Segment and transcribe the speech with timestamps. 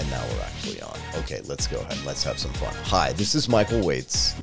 [0.00, 0.98] And now we're actually on.
[1.16, 2.72] Okay, let's go ahead and let's have some fun.
[2.84, 4.34] Hi, this is Michael Waitze.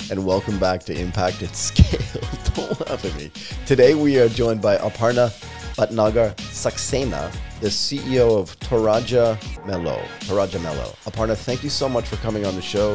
[0.10, 2.00] and welcome back to Impact at Scale.
[2.54, 3.30] Don't laugh at me.
[3.66, 5.30] Today we are joined by Aparna
[5.76, 10.02] Bhatnagar Saxena, the CEO of Toraja Melo.
[10.22, 10.96] Toraja Melo.
[11.04, 12.94] Aparna, thank you so much for coming on the show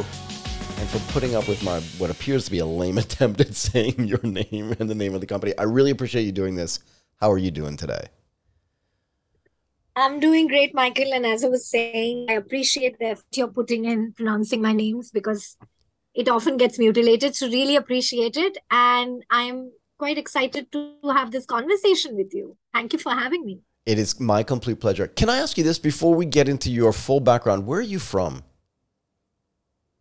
[0.80, 4.06] and for putting up with my what appears to be a lame attempt at saying
[4.06, 5.58] your name and the name of the company.
[5.58, 6.82] I really appreciate you doing this.
[7.22, 8.08] How are you doing today?
[10.02, 11.14] I'm doing great, Michael.
[11.14, 15.12] And as I was saying, I appreciate the effort you're putting in pronouncing my names
[15.12, 15.58] because
[16.16, 17.36] it often gets mutilated.
[17.36, 18.58] So, really appreciate it.
[18.72, 22.58] And I'm quite excited to have this conversation with you.
[22.74, 23.60] Thank you for having me.
[23.86, 25.08] It is my complete pleasure.
[25.08, 27.68] Can I ask you this before we get into your full background?
[27.68, 28.44] Where are you from?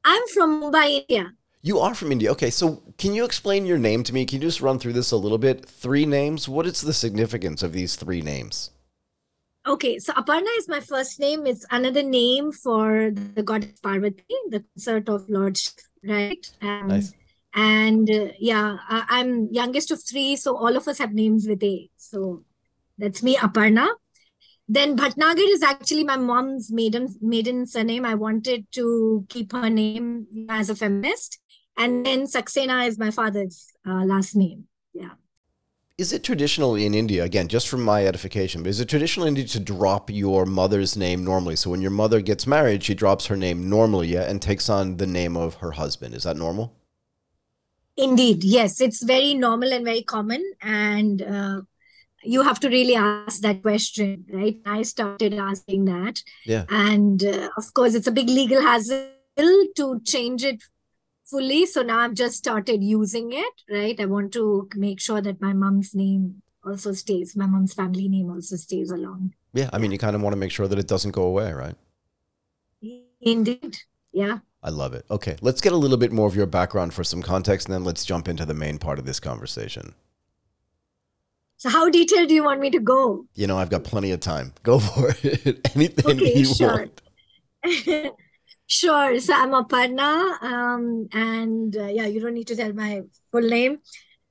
[0.05, 1.33] I'm from Mumbai, India.
[1.61, 2.31] You are from India.
[2.33, 4.25] Okay, so can you explain your name to me?
[4.25, 5.67] Can you just run through this a little bit?
[5.67, 6.49] Three names.
[6.49, 8.71] What is the significance of these three names?
[9.67, 11.47] Okay, so Aparna is my first name.
[11.47, 15.59] It's another name for the goddess Parvati, the consort of Lord,
[16.03, 16.45] right?
[16.63, 17.13] Um, Nice.
[17.55, 21.63] And uh, yeah, I, I'm youngest of three, so all of us have names with
[21.63, 21.91] A.
[21.97, 22.45] So
[22.97, 23.89] that's me, Aparna.
[24.69, 28.05] Then Bhatnagar is actually my mom's maiden maiden surname.
[28.05, 31.39] I wanted to keep her name as a feminist,
[31.77, 34.69] and then Saxena is my father's uh, last name.
[34.95, 35.20] Yeah.
[36.01, 39.37] Is it traditional in India, again, just from my edification, but is it traditional in
[39.37, 41.57] India to drop your mother's name normally?
[41.57, 44.97] So when your mother gets married, she drops her name normally yeah, and takes on
[44.97, 46.15] the name of her husband.
[46.15, 46.73] Is that normal?
[47.99, 51.61] Indeed, yes, it's very normal and very common, and uh,
[52.23, 54.57] you have to really ask that question, right?
[54.65, 56.65] I started asking that, Yeah.
[56.71, 59.11] and uh, of course, it's a big legal hassle
[59.77, 60.63] to change it
[61.31, 61.67] fully.
[61.67, 63.99] So now I've just started using it, right?
[63.99, 68.31] I want to make sure that my mom's name also stays, my mom's family name
[68.31, 69.35] also stays along.
[69.53, 71.53] Yeah, I mean, you kind of want to make sure that it doesn't go away,
[71.53, 71.75] right?
[73.21, 73.77] Indeed,
[74.13, 74.39] yeah.
[74.63, 75.05] I love it.
[75.11, 77.85] Okay, let's get a little bit more of your background for some context, and then
[77.85, 79.95] let's jump into the main part of this conversation.
[81.59, 83.27] So how detailed do you want me to go?
[83.35, 84.53] You know, I've got plenty of time.
[84.63, 85.71] Go for it.
[85.75, 86.69] Anything Okay, you sure.
[86.69, 87.03] want.
[88.71, 89.19] Sure.
[89.19, 93.79] So I'm Aparna, um, and uh, yeah, you don't need to tell my full name.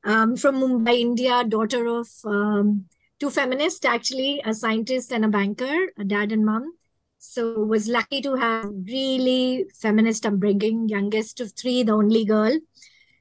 [0.05, 2.85] Um, from Mumbai, India, daughter of um,
[3.19, 6.71] two feminists, actually, a scientist and a banker, a dad and mom.
[7.17, 12.57] So was lucky to have really feminist upbringing, youngest of three, the only girl.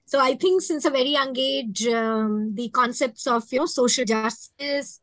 [0.06, 4.04] So I think since a very young age, um, the concepts of you know social
[4.04, 5.00] justice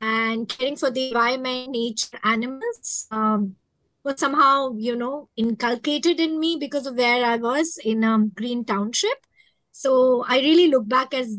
[0.00, 3.56] and caring for the environment, nature, animals, um,
[4.08, 8.64] was somehow, you know, inculcated in me because of where I was in um, Green
[8.64, 9.18] Township.
[9.72, 11.36] So I really look back as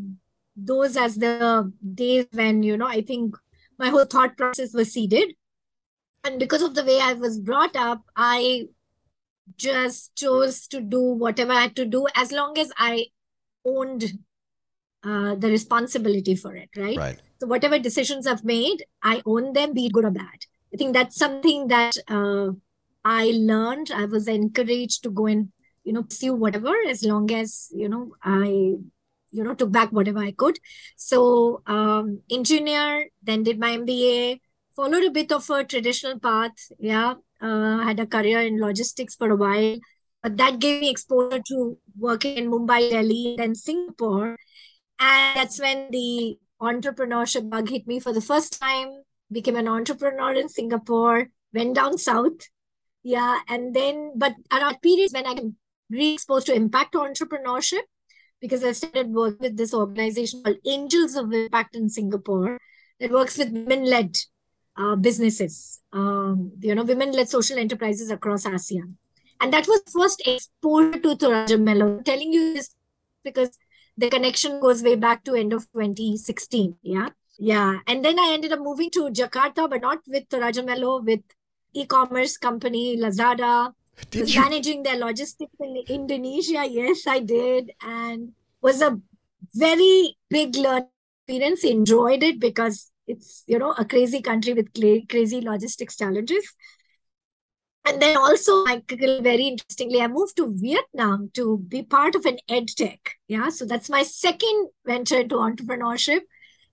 [0.56, 3.36] those as the days when, you know, I think
[3.78, 5.34] my whole thought process was seeded.
[6.24, 8.66] And because of the way I was brought up, I
[9.56, 13.08] just chose to do whatever I had to do as long as I
[13.66, 14.04] owned
[15.04, 16.98] uh, the responsibility for it, right?
[16.98, 17.22] Right.
[17.40, 20.46] So whatever decisions I've made, I own them, be it good or bad.
[20.74, 22.52] I think that's something that uh,
[23.04, 23.92] I learned.
[23.94, 25.52] I was encouraged to go and
[25.84, 28.46] you know pursue whatever as long as you know I
[29.32, 30.60] you know took back whatever I could.
[30.96, 34.40] So um, engineer, then did my MBA,
[34.76, 36.72] followed a bit of a traditional path.
[36.78, 39.78] Yeah, uh, had a career in logistics for a while,
[40.22, 44.38] but that gave me exposure to working in Mumbai, Delhi, then Singapore,
[45.00, 48.92] and that's when the entrepreneurship bug hit me for the first time
[49.32, 52.50] became an entrepreneur in Singapore, went down south.
[53.04, 53.40] Yeah.
[53.48, 55.46] And then, but around periods when I got
[55.90, 57.82] re-exposed to impact entrepreneurship,
[58.42, 62.58] because I started working with this organization called Angels of Impact in Singapore
[63.00, 64.16] that works with women-led
[64.78, 68.96] uh, businesses, um, you know, women-led social enterprises across ASEAN.
[69.42, 71.98] And that was first exposure to Toraja Melo.
[71.98, 72.74] I'm telling you this
[73.24, 73.58] because
[73.98, 76.76] the connection goes way back to end of 2016.
[76.82, 77.10] Yeah.
[77.40, 81.22] Yeah, and then I ended up moving to Jakarta, but not with Toraja Melo, with
[81.74, 83.74] e-commerce company Lazada.
[84.12, 84.42] Did was you?
[84.42, 86.66] managing their logistics in Indonesia.
[86.70, 89.00] Yes, I did, and was a
[89.54, 90.90] very big learning
[91.28, 91.64] experience.
[91.64, 94.74] Enjoyed it because it's you know a crazy country with
[95.10, 96.54] crazy logistics challenges.
[97.86, 102.38] And then also, Michael, very interestingly, I moved to Vietnam to be part of an
[102.50, 103.16] ed tech.
[103.28, 106.22] Yeah, so that's my second venture into entrepreneurship.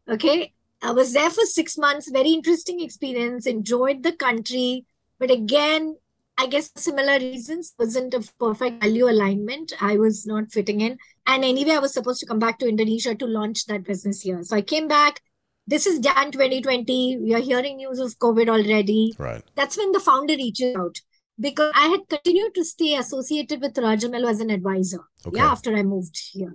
[0.08, 0.52] Okay,
[0.82, 2.10] I was there for six months.
[2.10, 3.46] Very interesting experience.
[3.46, 4.84] Enjoyed the country,
[5.18, 5.96] but again,
[6.38, 9.72] I guess similar reasons wasn't a perfect value alignment.
[9.80, 13.14] I was not fitting in, and anyway, I was supposed to come back to Indonesia
[13.14, 14.42] to launch that business here.
[14.42, 15.22] So I came back,
[15.66, 17.18] this is Jan 2020.
[17.18, 19.14] We are hearing news of COVID already.
[19.18, 19.42] Right.
[19.54, 21.00] That's when the founder reaches out
[21.40, 25.00] because I had continued to stay associated with Rajamello as an advisor.
[25.26, 25.38] Okay.
[25.38, 26.52] Yeah, after I moved here.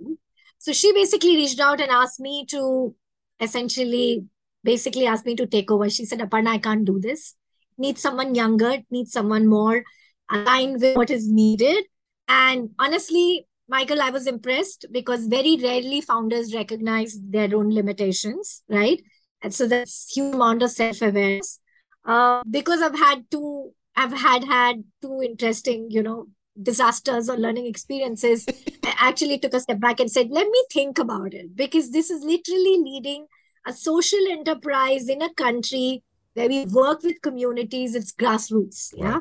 [0.58, 2.94] So she basically reached out and asked me to
[3.42, 4.24] essentially,
[4.64, 5.90] basically asked me to take over.
[5.90, 7.34] She said, Aparna, I can't do this.
[7.76, 9.82] Need someone younger, need someone more
[10.30, 11.84] aligned with what is needed.
[12.28, 19.02] And honestly, Michael, I was impressed because very rarely founders recognize their own limitations, right?
[19.42, 21.60] And so that's huge amount of self-awareness.
[22.04, 26.26] Uh, because I've had two, I've had had two interesting, you know,
[26.60, 28.46] disasters or learning experiences.
[28.84, 32.10] I actually took a step back and said, let me think about it because this
[32.10, 33.26] is literally leading
[33.66, 36.02] a social enterprise in a country
[36.34, 37.94] where we work with communities.
[37.94, 39.20] It's grassroots, yeah.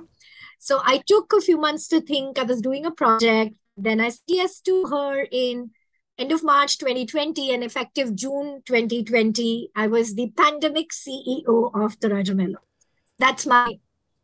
[0.60, 2.38] So I took a few months to think.
[2.38, 3.56] I was doing a project.
[3.78, 5.72] Then I said yes to her in
[6.22, 12.36] end of March 2020 and effective June 2020, I was the pandemic CEO of Toraja
[12.36, 12.60] Melo.
[13.18, 13.80] That's my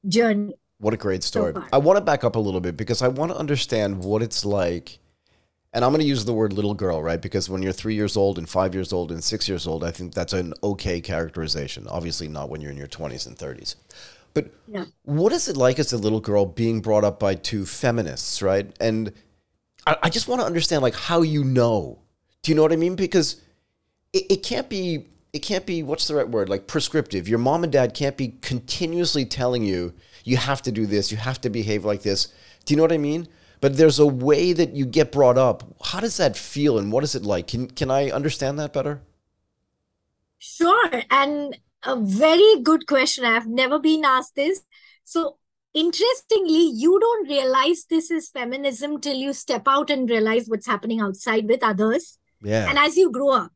[0.07, 0.55] journey.
[0.79, 1.53] What a great story.
[1.53, 1.67] far.
[1.73, 4.45] I want to back up a little bit because I want to understand what it's
[4.45, 4.99] like.
[5.73, 7.21] And I'm going to use the word little girl, right?
[7.21, 9.91] Because when you're three years old and five years old and six years old, I
[9.91, 11.87] think that's an okay characterization.
[11.87, 13.75] Obviously, not when you're in your 20s and 30s.
[14.33, 14.85] But Yeah.
[15.03, 18.75] what is it like as a little girl being brought up by two feminists, right?
[18.79, 19.11] And
[19.85, 21.99] I, I just want to understand, like, how you know.
[22.43, 22.95] Do you know what I mean?
[22.95, 23.41] Because
[24.13, 27.61] it, it can't be it can't be what's the right word like prescriptive your mom
[27.63, 29.93] and dad can't be continuously telling you
[30.27, 32.27] you have to do this you have to behave like this
[32.65, 33.27] do you know what i mean
[33.59, 37.03] but there's a way that you get brought up how does that feel and what
[37.03, 39.01] is it like can can i understand that better
[40.39, 41.01] Sure.
[41.09, 43.25] And a very good question.
[43.25, 44.61] I've never been asked this.
[45.03, 45.37] So,
[45.73, 51.01] interestingly, you don't realize this is feminism till you step out and realize what's happening
[51.01, 52.17] outside with others.
[52.41, 53.51] yeah And as you grow up,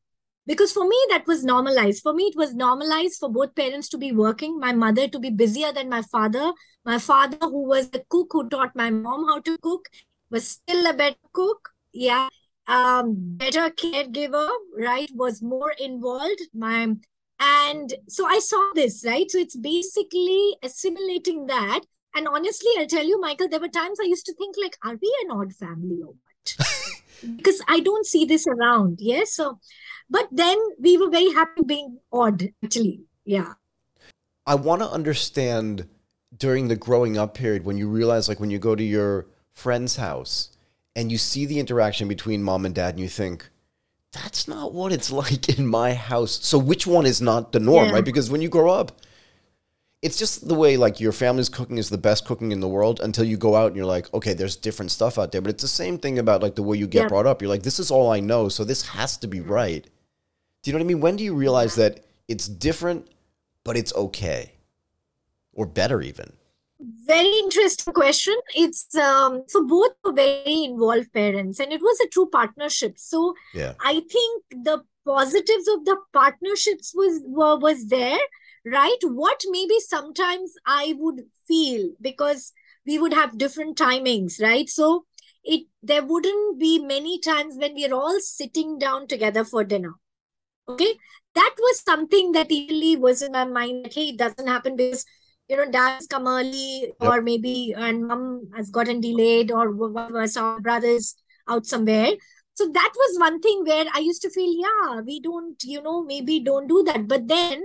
[0.48, 2.02] because for me, that was normalized.
[2.02, 5.30] For me, it was normalized for both parents to be working, my mother to be
[5.30, 6.52] busier than my father.
[6.84, 9.88] My father, who was the cook who taught my mom how to cook,
[10.30, 11.70] was still a better cook.
[11.94, 12.30] Yeah.
[12.68, 15.10] Um, better caregiver, right?
[15.14, 16.42] Was more involved.
[16.54, 16.96] My
[17.42, 19.30] and so I saw this, right?
[19.30, 21.82] So it's basically assimilating that.
[22.16, 24.96] And honestly, I'll tell you, Michael, there were times I used to think like, are
[25.02, 26.68] we an odd family or what?
[27.38, 29.00] because I don't see this around.
[29.02, 29.34] Yes.
[29.34, 29.60] So,
[30.12, 33.06] but then we were very happy being odd, actually.
[33.26, 33.54] Yeah.
[34.46, 35.88] I want to understand
[36.38, 39.96] during the growing up period when you realize, like, when you go to your friend's
[39.96, 40.50] house
[40.96, 43.50] and you see the interaction between mom and dad, and you think,
[44.12, 46.40] that's not what it's like in my house.
[46.46, 47.94] So, which one is not the norm, Yeah.
[47.94, 48.06] right?
[48.06, 48.92] Because when you grow up,
[50.02, 53.00] it's just the way, like, your family's cooking is the best cooking in the world
[53.00, 55.42] until you go out and you're like, okay, there's different stuff out there.
[55.42, 57.08] But it's the same thing about, like, the way you get Yeah.
[57.08, 57.42] brought up.
[57.42, 58.50] You're like, this is all I know.
[58.50, 59.52] So, this has to be mm-hmm.
[59.52, 59.88] right.
[60.62, 61.02] Do you know what I mean?
[61.02, 63.08] When do you realize that it's different,
[63.64, 64.54] but it's okay?
[65.54, 66.34] Or better, even?
[67.06, 68.36] Very interesting question.
[68.56, 72.98] It's um, so both were very involved parents, and it was a true partnership.
[72.98, 73.74] So Yeah.
[73.80, 78.20] I think the positives of the partnerships was were, was there,
[78.66, 78.98] right?
[79.04, 82.52] What maybe sometimes I would feel because
[82.86, 84.68] we would have different timings, right?
[84.70, 85.06] So
[85.44, 89.94] it there wouldn't be many times when we're all sitting down together for dinner.
[90.68, 90.96] Okay,
[91.36, 93.90] that was something that really was in my mind.
[93.92, 95.06] Hey, it doesn't happen because
[95.50, 97.10] you know dad's come early, Yep.
[97.10, 100.28] or maybe and mom has gotten delayed, or whatever.
[100.28, 101.16] So our brothers
[101.48, 102.12] out somewhere.
[102.54, 106.04] So that was one thing where I used to feel, yeah, we don't, you know,
[106.04, 107.08] maybe don't do that.
[107.08, 107.64] But then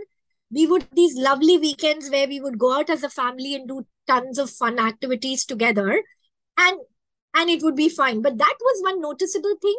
[0.50, 3.84] we would these lovely weekends where we would go out as a family and do
[4.06, 6.02] tons of fun activities together,
[6.58, 6.78] and
[7.34, 8.22] and it would be fine.
[8.22, 9.76] But that was one noticeable thing.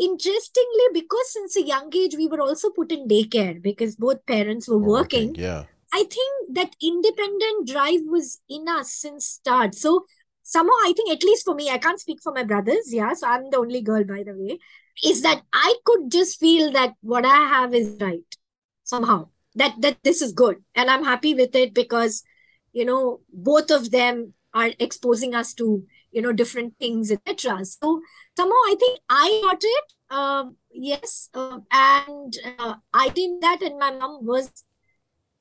[0.00, 4.66] Interestingly, because since a young age we were also put in daycare because both parents
[4.66, 5.34] were Or working.
[5.34, 5.64] Yeah.
[5.92, 9.74] I think that independent drive was in us since start.
[9.74, 10.06] So
[10.42, 12.92] somehow I think at least for me, I can't speak for my brothers.
[12.92, 14.58] Yeah, so I'm the only girl, by the way.
[15.04, 18.36] Is that I could just feel that what I have is right
[18.84, 19.28] somehow.
[19.54, 22.22] That that this is good, and I'm happy with it because
[22.72, 27.64] you know both of them are exposing us to you know different things, etc.
[27.64, 28.00] So
[28.36, 29.92] somehow I think I got it.
[30.10, 34.50] Um, yes, uh, and uh, I did that, and my mom was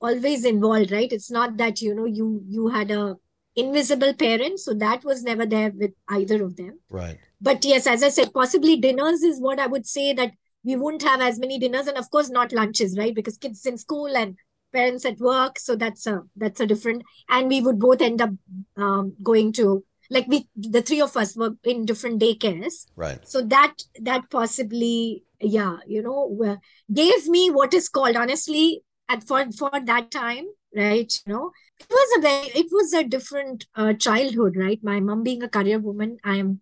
[0.01, 3.15] always involved right it's not that you know you you had a
[3.55, 7.17] invisible parent so that was never there with either of them Right.
[7.41, 10.31] but yes as i said possibly dinners is what i would say that
[10.63, 13.77] we wouldn't have as many dinners and of course not lunches right because kids in
[13.77, 14.38] school and
[14.71, 18.29] parents at work so that's a that's a different and we would both end up
[18.77, 23.27] um, going to like we the three of us were in different daycares Right.
[23.27, 26.57] so that that possibly yeah, you know,
[26.93, 31.11] gave me what is called honestly at for for that time, right?
[31.25, 34.79] You know, it was a very it was a different uh, childhood, right?
[34.83, 36.59] My mom being a career woman, I am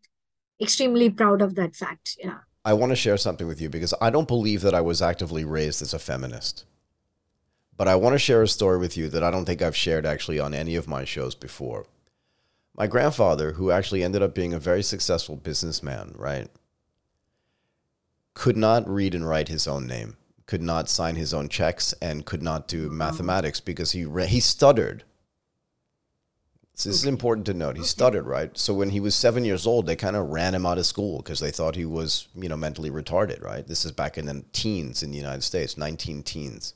[0.62, 2.18] extremely proud of that fact.
[2.24, 2.40] Yeah.
[2.64, 5.44] I want to share something with you because I don't believe that I was actively
[5.46, 6.66] raised as a feminist.
[7.76, 10.06] But I want to share a story with you that I don't think I've shared
[10.06, 11.86] actually on any of my shows before.
[12.78, 16.48] My grandfather, who actually ended up being a very successful businessman, right,
[18.34, 20.16] could not read and write his own name,
[20.46, 22.92] could not sign his own checks, and could not do mm.
[22.92, 25.04] mathematics because he re- he stuttered.
[26.76, 27.76] So this is important to note.
[27.76, 28.56] He stuttered, right?
[28.56, 31.18] So when he was seven years old, they kind of ran him out of school
[31.18, 33.66] because they thought he was, you know, mentally retarded, right?
[33.68, 36.76] This is back in the teens in the United States, 19 teens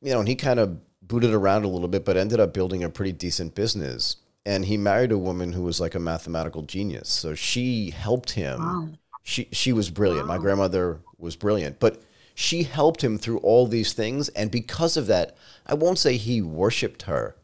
[0.00, 2.84] you know, and he kind of booted around a little bit, but ended up building
[2.84, 4.16] a pretty decent business.
[4.48, 7.08] And he married a woman who was like a mathematical genius.
[7.10, 8.60] So she helped him.
[8.60, 8.88] Wow.
[9.22, 10.26] She she was brilliant.
[10.26, 10.36] Wow.
[10.36, 12.02] My grandmother was brilliant, but
[12.34, 14.30] she helped him through all these things.
[14.30, 15.36] And because of that,
[15.66, 17.36] I won't say he worshipped her,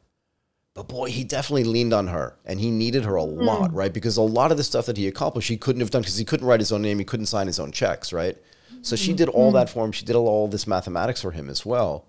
[0.73, 3.43] but boy, he definitely leaned on her and he needed her a mm.
[3.43, 3.93] lot, right?
[3.93, 6.25] Because a lot of the stuff that he accomplished, he couldn't have done because he
[6.25, 8.39] couldn't write his own name, he couldn't sign his own checks, right?
[8.81, 9.55] So she did all mm.
[9.55, 9.93] that for him.
[9.93, 12.07] She did all this mathematics for him as well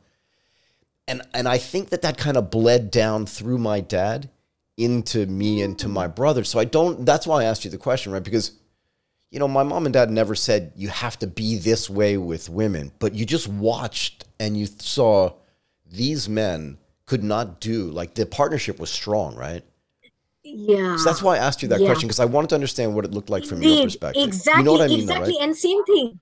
[1.08, 4.30] and and I think that that kind of bled down through my dad
[4.78, 6.44] into me and to my brother.
[6.44, 7.06] So I don't.
[7.06, 8.24] That's why I asked you the question, right?
[8.24, 8.52] Because
[9.32, 12.50] you know, my mom and dad never said you have to be this way with
[12.50, 15.34] women, but you just watched and you saw
[15.86, 19.64] these men could not do like the partnership was strong, right?
[20.44, 20.96] Yeah.
[20.98, 21.88] So that's why I asked you that yeah.
[21.88, 24.24] question because I wanted to understand what it looked like from your perspective.
[24.24, 24.62] Exactly.
[24.62, 25.32] You know what I mean, exactly.
[25.34, 25.44] Though, right?
[25.44, 26.20] And same thing.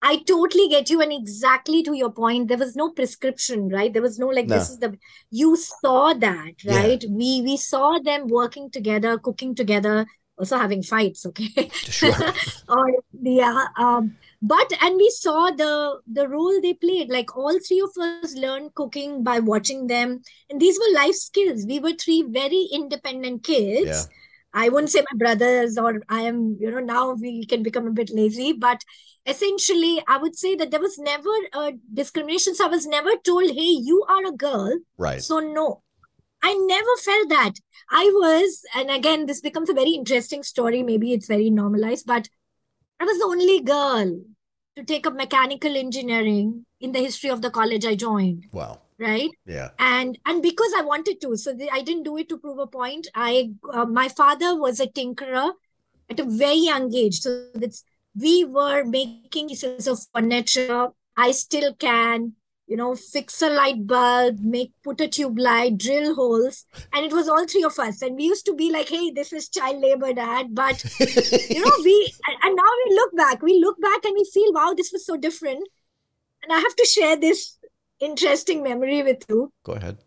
[0.00, 1.00] I totally get you.
[1.00, 3.92] And exactly to your point, there was no prescription, right?
[3.92, 4.58] There was no like, no.
[4.58, 4.96] this is the,
[5.30, 7.02] you saw that, right?
[7.02, 7.10] Yeah.
[7.10, 10.06] We, we saw them working together, cooking together,
[10.38, 11.70] also having fights, okay?
[11.72, 12.14] Sure.
[12.68, 12.86] or,
[13.20, 13.66] yeah.
[13.76, 17.10] Um, but, and we saw the, the role they played.
[17.10, 20.22] Like all three of us learned cooking by watching them.
[20.48, 21.66] And these were life skills.
[21.66, 23.86] We were three very independent kids.
[23.86, 24.14] Yeah.
[24.54, 27.92] I wouldn't say my brothers or I am, you know, now we can become a
[27.92, 28.82] bit lazy, but
[29.26, 32.54] essentially i would say that there was never a discrimination.
[32.54, 34.78] So i was never told hey you are a girl.
[34.96, 35.22] Right.
[35.22, 35.82] So no.
[36.40, 37.54] I never felt that.
[37.90, 40.82] I was and again this becomes a very interesting story.
[40.82, 42.28] Maybe it's very normalized but
[43.00, 44.20] i was the only girl
[44.76, 48.46] to take up mechanical engineering in the history of the college i joined.
[48.52, 48.80] Wow.
[48.98, 49.30] Right?
[49.46, 49.70] Yeah.
[49.78, 52.66] And and because i wanted to so the, i didn't do it to prove a
[52.66, 53.08] point.
[53.14, 55.52] I uh, my father was a tinkerer
[56.10, 57.20] at a very young age.
[57.20, 57.84] So that's
[58.14, 60.88] we were making pieces of furniture.
[61.16, 62.34] I still can,
[62.66, 67.12] you know, fix a light bulb, make put a tube light, drill holes, and it
[67.12, 68.02] was all three of us.
[68.02, 71.72] And we used to be like, "Hey, this is child labor, Dad." But you know,
[71.82, 72.12] we
[72.42, 75.16] and now we look back, we look back and we feel, "Wow, this was so
[75.16, 75.68] different."
[76.42, 77.58] And I have to share this
[78.00, 79.52] interesting memory with you.
[79.64, 79.98] Go ahead.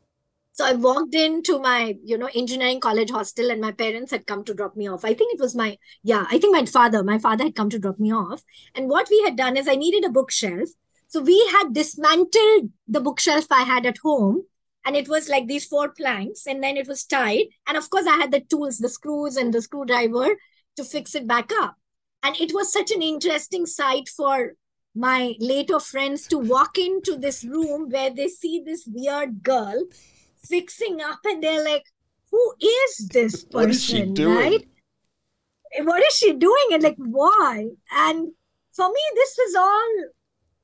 [0.54, 4.44] So I walked into my, you know, engineering college hostel and my parents had come
[4.44, 5.06] to drop me off.
[5.06, 7.80] I think it was my, yeah, I think my father, my father had come to
[7.80, 8.44] drop me off.
[8.76, 10.70] And what we had done is I needed a bookshelf.
[11.08, 14.44] So we had dismantled the bookshelf I had at home.
[14.84, 17.46] And it was like these four planks and then it was tied.
[17.68, 20.36] And of course, I had the tools, the screws and the screwdriver
[20.76, 21.76] to fix it back up.
[22.24, 24.54] And it was such an interesting sight for
[24.94, 29.84] my later friends to walk into this room where they see this weird girl
[30.48, 31.84] fixing up and they're like,
[32.32, 33.60] who is this person?
[33.60, 34.38] what is she doing?
[34.38, 34.68] Right?
[35.82, 36.68] What is she doing?
[36.74, 37.68] And like, why?
[37.92, 38.32] And
[38.74, 40.12] for me, this was all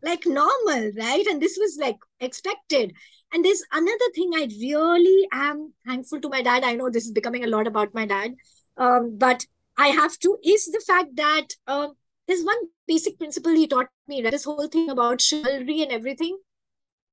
[0.03, 1.25] like normal, right?
[1.27, 2.93] And this was like expected.
[3.34, 6.63] And there's another thing I really am thankful to my dad.
[6.63, 8.36] I know this is becoming a lot about my dad,
[8.77, 9.46] um, but
[9.77, 11.89] I have to, is the fact that uh,
[12.27, 12.57] there's one
[12.88, 14.31] basic principle he taught me, right?
[14.31, 16.38] This whole thing about chivalry and everything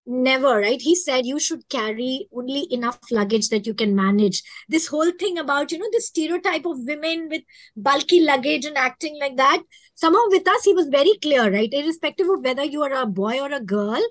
[0.07, 0.81] never right?
[0.81, 4.43] He said you should carry only enough luggage that you can manage.
[4.69, 7.43] This whole thing about you know the stereotype of women with
[7.77, 9.63] bulky luggage and acting like that
[9.95, 11.73] somehow with us he was very clear right?
[11.73, 14.03] Irrespective of whether you are a boy or a girl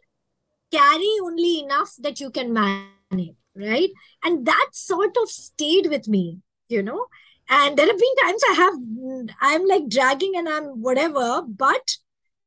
[0.72, 3.90] carry only enough that you can manage right?
[4.24, 7.06] And that sort of stayed with me you know?
[7.50, 8.74] And there have been times i have
[9.42, 11.98] i'm like dragging and i'm whatever but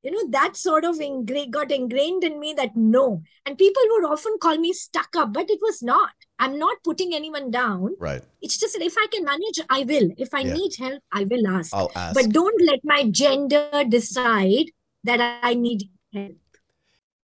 [0.06, 3.22] you know that sort of ingra- got ingrained in me that no.
[3.44, 6.12] And people would often call me stuck up but it was not.
[6.38, 7.96] I'm not putting anyone down.
[7.98, 8.22] Right.
[8.40, 10.10] It's just that if i can manage i will.
[10.16, 10.54] If i yeah.
[10.54, 11.74] need help i will ask.
[11.74, 12.14] I'll ask.
[12.14, 14.70] But don't let my gender decide
[15.02, 16.36] that i need help.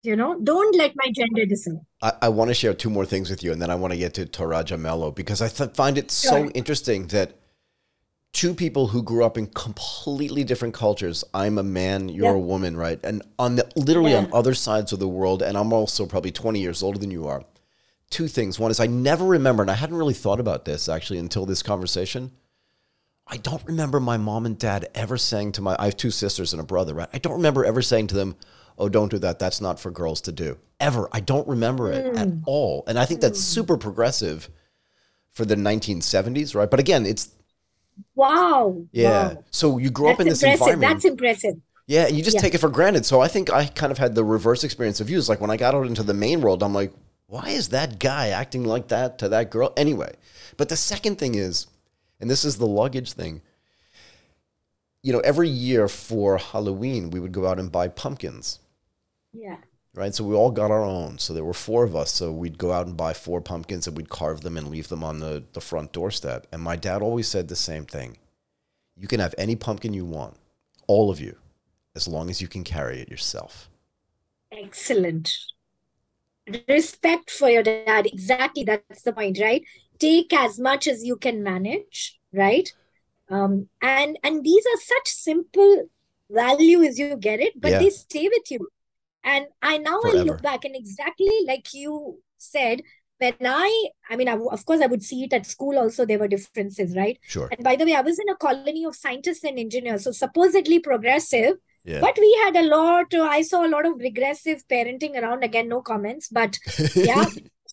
[0.03, 1.81] You know don't let my gender decide.
[2.03, 3.99] I, I want to share two more things with you and then i want to
[3.99, 7.40] get to toraja melo because i th- find it so interesting that
[8.33, 11.25] two people who grew up in completely different cultures.
[11.35, 12.33] I'm a man, you're Yeah.
[12.35, 13.01] a woman, right?
[13.03, 16.61] And on the literally on other sides of the world, and I'm also probably 20
[16.61, 17.45] years older than you are.
[18.09, 18.59] Two things.
[18.59, 21.63] One is I never remember, and I hadn't really thought about this actually until this
[21.63, 22.33] conversation.
[23.27, 26.53] I don't remember my mom and dad ever saying to my I have two sisters
[26.53, 27.09] and a brother, right?
[27.13, 28.35] I don't remember ever saying to them,
[28.77, 29.39] "Oh, don't do that.
[29.39, 31.09] That's not for girls to do." Ever.
[31.13, 32.43] I don't remember it at mm.
[32.47, 32.83] all.
[32.89, 33.43] And I think that's mm.
[33.43, 34.49] super progressive
[35.31, 36.71] for the 1970s, right?
[36.71, 37.31] But again, it's
[38.15, 38.85] Wow.
[38.93, 39.35] yeah.
[39.35, 39.45] Wow.
[39.51, 40.61] So you grew up in this impressive.
[40.61, 40.93] environment.
[40.95, 41.55] That's impressive.
[41.87, 42.41] yeah, and you just Yeah.
[42.43, 43.05] take it for granted.
[43.07, 45.19] So I think I kind of had the reverse experience of you.
[45.19, 46.93] It's like when I got out into the main world, I'm like,
[47.27, 49.73] why is that guy acting like that to that girl?
[49.77, 50.15] Anyway,
[50.57, 51.67] but the second thing is,
[52.21, 53.43] and this is the luggage thing.
[55.03, 58.59] You know, every year for Halloween, we would go out and buy pumpkins,
[59.33, 59.57] Yeah.
[59.95, 60.15] Right?
[60.15, 61.19] So we all got our own.
[61.19, 62.13] So there were four of us.
[62.13, 65.05] So we'd go out and buy four pumpkins and we'd carve them and leave them
[65.05, 66.47] on the, the front doorstep.
[66.53, 68.19] And my dad always said the same thing
[68.97, 70.37] you can have any pumpkin you want,
[70.87, 71.37] all of you,
[71.97, 73.71] as long as you can carry it yourself.
[74.53, 75.29] Excellent.
[76.69, 78.07] Respect for your dad.
[78.07, 78.65] Exactly.
[78.65, 79.63] That's the point, right?
[79.99, 82.69] Take as much as you can manage, right?
[83.31, 85.91] Um, and and these are such simple
[86.31, 87.79] values you get it, but Yeah.
[87.79, 88.69] they stay with you.
[89.25, 92.83] And I now I look back and exactly like you said,
[93.19, 96.19] when I, I mean, I, of course, I would see it at school also, there
[96.19, 97.19] were differences, right?
[97.23, 97.49] Sure.
[97.53, 100.79] And by the way, I was in a colony of scientists and engineers, so supposedly
[100.79, 102.01] progressive, Yeah.
[102.01, 105.45] but we had a lot, uh, I saw a lot of regressive parenting around.
[105.45, 106.59] Again, no comments, but
[106.95, 107.27] yeah.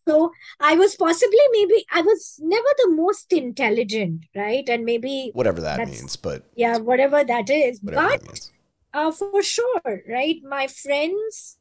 [0.08, 4.68] So I was possibly maybe, I was never the most intelligent, right?
[4.68, 7.80] And maybe, Whatever that means, but yeah, whatever that is.
[7.82, 8.52] whatever But that.
[8.98, 10.38] Uh, for sure, right?
[10.44, 11.58] My friends,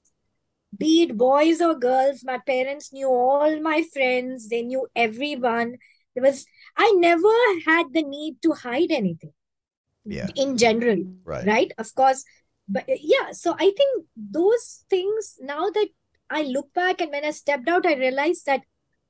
[0.76, 5.76] be it boys or girls, my parents knew all my friends, they knew everyone.
[6.14, 7.34] There was, I never
[7.66, 9.32] had the need to hide anything
[10.04, 10.28] Yeah.
[10.34, 11.46] in general, Right.
[11.46, 11.72] right?
[11.78, 12.24] Of course.
[12.68, 15.88] But uh, yeah, so I think those things, now that
[16.30, 18.62] I look back and when I stepped out, I realized that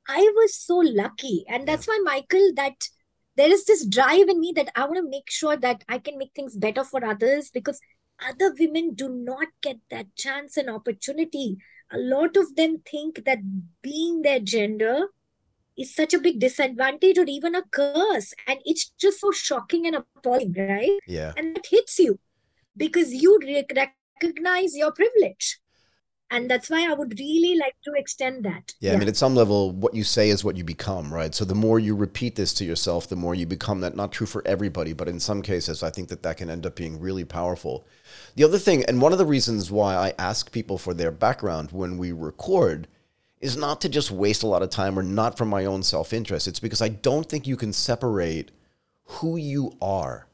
[0.09, 1.45] I was so lucky.
[1.49, 2.89] And that's why, Michael, that
[3.37, 6.19] there is this drive in me that I want to make sure that I can
[6.19, 7.81] make things better for others because
[8.21, 11.59] other women do not get that chance and opportunity.
[11.91, 13.39] A lot of them think that
[13.83, 15.09] being their gender
[15.77, 18.33] is such a big disadvantage or even a curse.
[18.47, 20.99] And it's just so shocking and appalling, right?
[21.07, 21.33] Yeah.
[21.37, 22.19] And it hits you
[22.77, 23.67] because you re-
[24.23, 25.61] recognize your privilege.
[26.29, 28.75] And that's why I would really like to extend that.
[28.81, 31.33] Yeah, I mean, at some level, what you say is what you become, right?
[31.33, 33.95] So the more you repeat this to yourself, the more you become that.
[33.95, 36.75] Not true for everybody, but in some cases, I think that that can end up
[36.75, 37.87] being really powerful.
[38.37, 41.73] The other thing, and one of the reasons why I ask people for their background
[41.73, 42.87] when we record,
[43.41, 46.13] is not to just waste a lot of time or not from my own self
[46.13, 46.47] interest.
[46.47, 48.51] It's because I don't think you can separate
[49.05, 50.27] who you are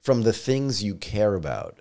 [0.00, 1.80] from the things you care about.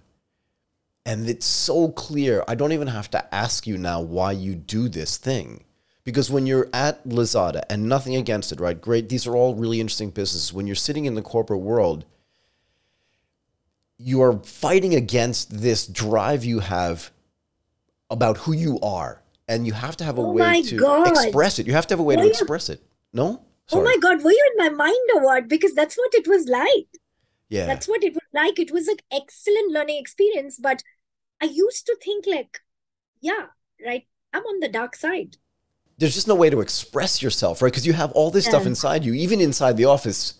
[1.05, 2.43] And it's so clear.
[2.47, 5.63] I don't even have to ask you now why you do this thing.
[6.03, 8.79] Because when you're at Lazada, and nothing against it, right?
[8.79, 9.07] Great.
[9.07, 10.51] These are all really interesting businesses.
[10.51, 12.05] When you're sitting in the corporate world,
[13.97, 17.11] you are fighting against this drive you have
[18.09, 19.21] about who you are.
[19.47, 21.07] And you have to have a Oh way to God.
[21.07, 21.67] express it.
[21.67, 22.31] You have to have a way to Oh, yeah.
[22.31, 22.81] express it.
[23.13, 23.45] No?
[23.71, 25.47] Oh my God, were you in my mind or what?
[25.47, 26.87] Because that's what it was like.
[27.49, 27.65] Yeah.
[27.67, 28.59] That's what it was like.
[28.59, 30.57] It was an excellent learning experience.
[30.59, 30.83] But
[31.41, 32.59] I used to think like,
[33.21, 33.47] yeah,
[33.85, 35.37] right, I'm on the dark side.
[35.97, 37.71] there's just no way to express yourself, right?
[37.71, 39.13] Because you have all this stuff inside you.
[39.13, 40.35] Even inside the office,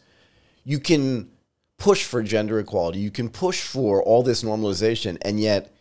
[0.65, 1.29] you can
[1.77, 5.73] push for gender equality, you can push for all this normalization, and yet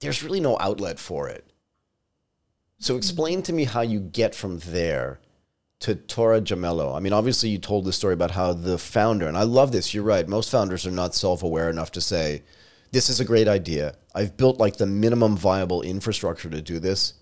[0.00, 1.44] there's really no outlet for it.
[2.78, 2.98] So hmm.
[2.98, 5.20] explain to me how you get from there
[5.80, 6.94] to Toraja Melo.
[6.94, 9.92] I mean, obviously you told the story about how the founder, and I love this,
[9.92, 10.26] you're right.
[10.26, 12.42] Most founders are not self-aware enough to say,
[12.92, 13.96] this is a great idea.
[14.14, 17.14] I've built like the minimum viable infrastructure to do this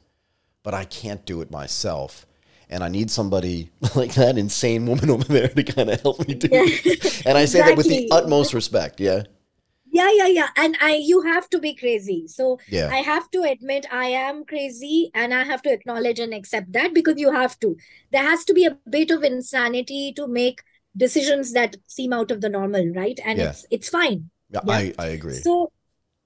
[0.63, 2.27] but I can't do it myself.
[2.73, 6.35] And I need somebody like that insane woman over there to kind of help me
[6.35, 6.65] do Yeah.
[6.67, 7.27] it.
[7.27, 9.01] And I say that with the utmost respect.
[9.01, 9.25] Yeah.
[9.95, 10.49] Yeah, yeah, yeah.
[10.57, 12.27] And I you have to be crazy.
[12.27, 12.89] So Yeah.
[12.91, 16.95] I have to admit I am crazy and I have to acknowledge and accept that
[16.95, 17.77] because you have to.
[18.11, 20.63] There has to be a bit of insanity to make
[20.97, 23.21] decisions that seem out of the normal, right?
[23.25, 23.51] And Yeah.
[23.51, 24.31] it's it's fine.
[24.51, 24.73] Yeah, Yeah.
[24.73, 25.35] I, I agree.
[25.35, 25.73] So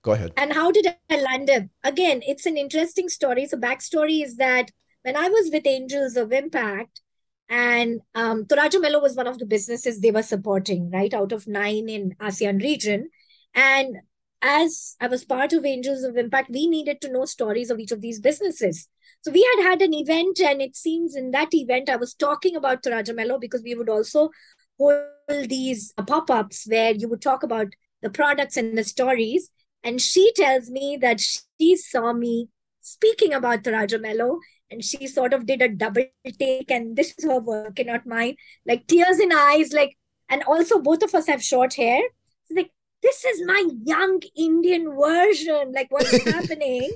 [0.02, 0.32] Go ahead.
[0.36, 1.64] And how did I land up?
[1.82, 3.46] Again, it's an interesting story.
[3.46, 4.70] So, backstory is that
[5.06, 7.00] when I was with Angels of Impact,
[7.48, 11.88] and um, Melo was one of the businesses they were supporting, right, out of nine
[11.88, 13.10] in ASEAN region.
[13.54, 13.98] And
[14.42, 17.92] as I was part of Angels of Impact, we needed to know stories of each
[17.92, 18.88] of these businesses.
[19.20, 22.56] So we had had an event, and it seems in that event I was talking
[22.56, 24.30] about Toraja Melo because we would also
[24.76, 25.04] hold
[25.48, 27.68] these uh, pop-ups where you would talk about
[28.02, 29.50] the products and the stories.
[29.84, 32.48] And she tells me that she saw me
[32.80, 36.04] speaking about Toraja Melo and she sort of did a double
[36.38, 38.36] take and this is her work and not mine.
[38.66, 39.96] Like tears in eyes like
[40.28, 42.00] and also both of us have short hair.
[42.48, 42.70] It's like
[43.02, 46.90] this is my young indian version like what's happening?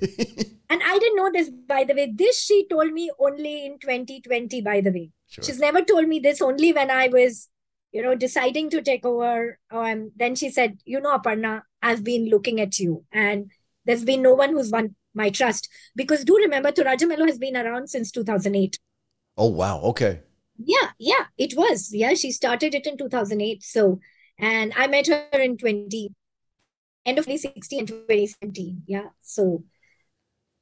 [0.68, 2.12] And i didn't know this by the way.
[2.14, 5.10] This she told me only in 2020 by the way.
[5.30, 5.44] Sure.
[5.44, 7.48] she's never told me this only when i was
[7.92, 12.28] you know deciding to take over um, then she said you know aparna i've been
[12.28, 13.50] looking at you and
[13.84, 15.68] there's been no one who's won my trust.
[15.96, 18.78] Because do remember, Toraja Melo has been around since 2008.
[19.36, 19.80] Oh, wow.
[19.80, 20.20] Okay.
[20.62, 21.90] Yeah, yeah, it was.
[21.92, 23.62] Yeah, she started it in 2008.
[23.62, 24.00] So,
[24.38, 26.12] and I met her in 20,
[27.06, 28.82] end of 2016 and 2017.
[28.86, 29.08] Yeah.
[29.22, 29.64] So,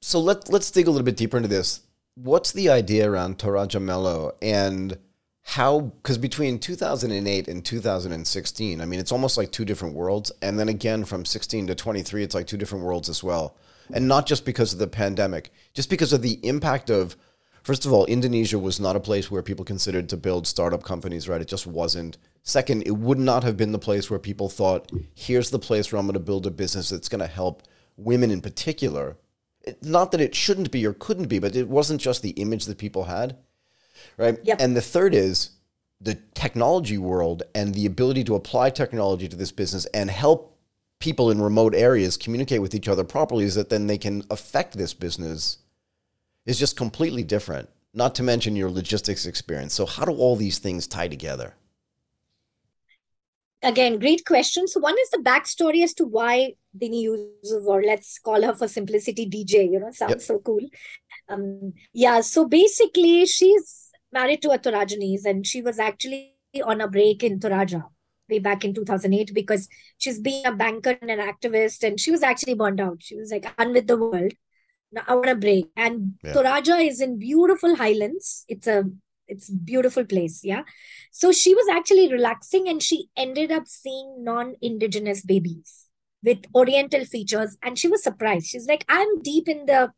[0.00, 1.80] so let, let's dig a little bit deeper into this.
[2.14, 4.98] What's the idea around Toraja Melo and
[5.42, 10.30] how, because between 2008 and 2016, I mean, it's almost like two different worlds.
[10.42, 13.56] And then again, from 16 to 23, it's like two different worlds as well
[13.92, 17.16] and not just because of the pandemic, just because of the impact of.
[17.64, 21.28] First of all, Indonesia was not a place where people considered to build startup companies,
[21.28, 21.40] right?
[21.40, 22.16] It just wasn't.
[22.42, 26.00] Second, it would not have been the place where people thought, here's the place where
[26.00, 27.64] I'm going to build a business that's going to help
[27.98, 29.18] women in particular.
[29.62, 32.64] It, not that it shouldn't be or couldn't be, but it wasn't just the image
[32.66, 33.36] that people had,
[34.16, 34.38] right?
[34.42, 34.60] Yep.
[34.60, 35.50] And the third is
[36.00, 40.57] the technology world and the ability to apply technology to this business and help
[41.00, 44.76] people in remote areas communicate with each other properly is that then they can affect
[44.76, 45.58] this business
[46.44, 49.74] is just completely different not to mention your logistics experience.
[49.74, 51.54] So how do all these things tie together?
[53.62, 54.68] Again great question.
[54.68, 58.68] So one is the backstory as to why Dinny Jusuf or let's call her for
[58.68, 60.20] simplicity dj you know sounds yep.
[60.20, 60.60] so cool.
[61.28, 66.34] Um yeah so basically she's married to a Torajanese and she was actually
[66.64, 67.84] on a break in Toraja
[68.28, 72.22] way back in 2008 because she's been a banker and an activist and she was
[72.22, 73.02] actually burned out.
[73.02, 74.32] She was like, I'm with the world.
[74.92, 75.70] Now I want a break.
[75.76, 76.32] And yeah.
[76.32, 78.44] Toraja is in beautiful highlands.
[78.48, 78.84] It's a
[79.26, 80.40] it's beautiful place.
[80.42, 80.62] Yeah.
[81.12, 85.86] So she was actually relaxing and she ended up seeing non-indigenous babies
[86.22, 87.56] with oriental features.
[87.62, 88.46] And she was surprised.
[88.46, 89.92] She's like, I'm deep in the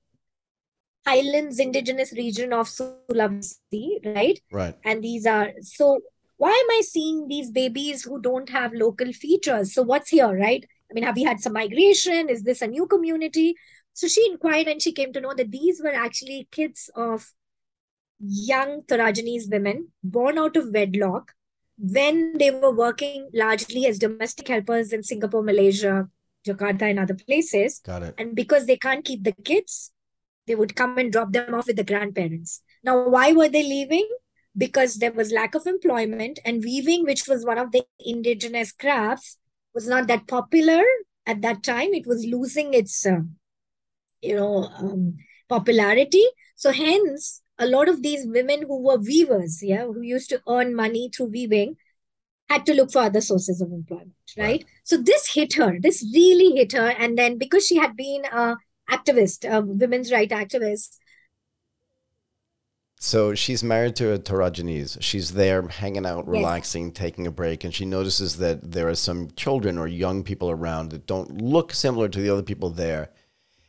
[1.06, 4.40] highlands indigenous region of Sulawesi, right?
[4.52, 4.74] Right.
[4.84, 6.00] And these are so
[6.40, 9.74] why am I seeing these babies who don't have local features?
[9.74, 10.64] So what's here, right?
[10.90, 12.30] I mean, have we had some migration?
[12.30, 13.56] Is this a new community?
[13.92, 17.34] So she inquired and she came to know that these were actually kids of
[18.18, 21.34] young Torajanese women born out of wedlock
[21.76, 26.08] when they were working largely as domestic helpers in Singapore, Malaysia,
[26.48, 27.82] Jakarta, and other places.
[27.84, 28.14] Got it.
[28.16, 29.92] And because they can't keep the kids,
[30.46, 32.62] they would come and drop them off with the grandparents.
[32.82, 34.08] Now, why were they leaving?
[34.56, 39.38] Because there was lack of employment and weaving which was one of the indigenous crafts
[39.74, 40.82] was not that popular
[41.26, 41.94] at that time.
[41.94, 43.20] It was losing its uh,
[44.20, 45.16] you know um,
[45.48, 46.24] popularity.
[46.56, 50.74] So hence a lot of these women who were weavers yeah who used to earn
[50.74, 51.76] money through weaving
[52.48, 54.64] had to look for other sources of employment right, right.
[54.82, 55.78] so this hit her.
[55.78, 56.88] This really hit her.
[56.88, 58.56] And then because she had been a
[58.90, 60.96] activist a women's right activist
[63.02, 64.98] so she's married to a Torajanese.
[65.00, 66.94] She's there hanging out, relaxing, yes.
[66.96, 70.90] taking a break, and she notices that there are some children or young people around
[70.90, 73.08] that don't look similar to the other people there.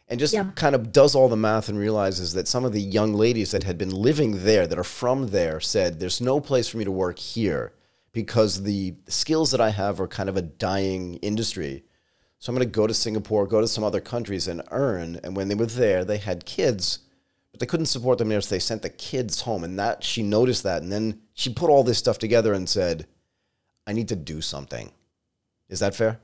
[0.10, 0.52] And just yeah.
[0.56, 3.64] kind of does all the math and realizes that some of the young ladies that
[3.64, 6.92] had been living there, that are from there, said, There's no place for me to
[6.92, 7.72] work here
[8.12, 11.86] because the skills that I have are kind of a dying industry.
[12.40, 15.22] So I'm going to go to Singapore, go to some other countries and earn.
[15.24, 17.00] And when they were there, they had kids
[17.62, 19.64] they couldn't support them there, so they sent the kids home.
[19.64, 23.08] And that she noticed that, and then she put all this stuff together and said,
[23.88, 24.92] "I need to do something."
[25.70, 26.20] Is that fair?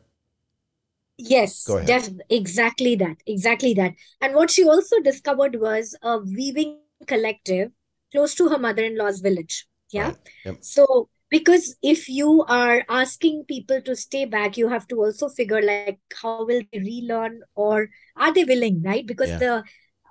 [1.18, 3.94] Yes, definitely, exactly that, exactly that.
[4.22, 7.72] And what she also discovered was a weaving collective
[8.12, 9.68] close to her mother-in-law's village.
[9.92, 10.08] Yeah.
[10.08, 10.18] Right.
[10.46, 10.58] Yep.
[10.62, 15.62] So because if you are asking people to stay back you have to also figure
[15.62, 19.38] like how will they relearn or are they willing right because yeah.
[19.38, 19.64] the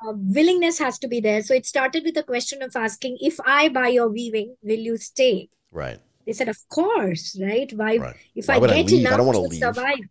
[0.04, 1.42] uh, willingness has to be there.
[1.42, 4.96] So it started with a question of asking, if I buy your weaving, will you
[4.96, 5.48] stay?
[5.70, 5.98] Right.
[6.26, 7.72] They said, of course, right?
[7.72, 7.96] Why?
[7.98, 8.16] Right.
[8.34, 9.60] If Why I get I enough to leave.
[9.60, 10.08] survive,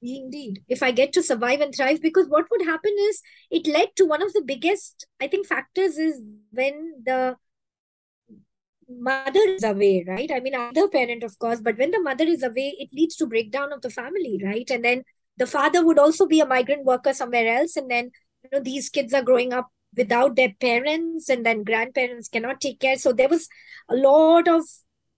[0.00, 3.20] indeed, if I get to survive and thrive, because what would happen is
[3.50, 6.22] it led to one of the biggest, I think, factors is
[6.52, 7.36] when the
[8.88, 10.30] mother is away, right?
[10.32, 13.26] I mean, other parent, of course, but when the mother is away, it leads to
[13.26, 14.70] breakdown of the family, right?
[14.70, 15.02] And then
[15.36, 18.12] the father would also be a migrant worker somewhere else, and then
[18.52, 22.96] know these kids are growing up without their parents and then grandparents cannot take care
[22.96, 23.48] so there was
[23.88, 24.62] a lot of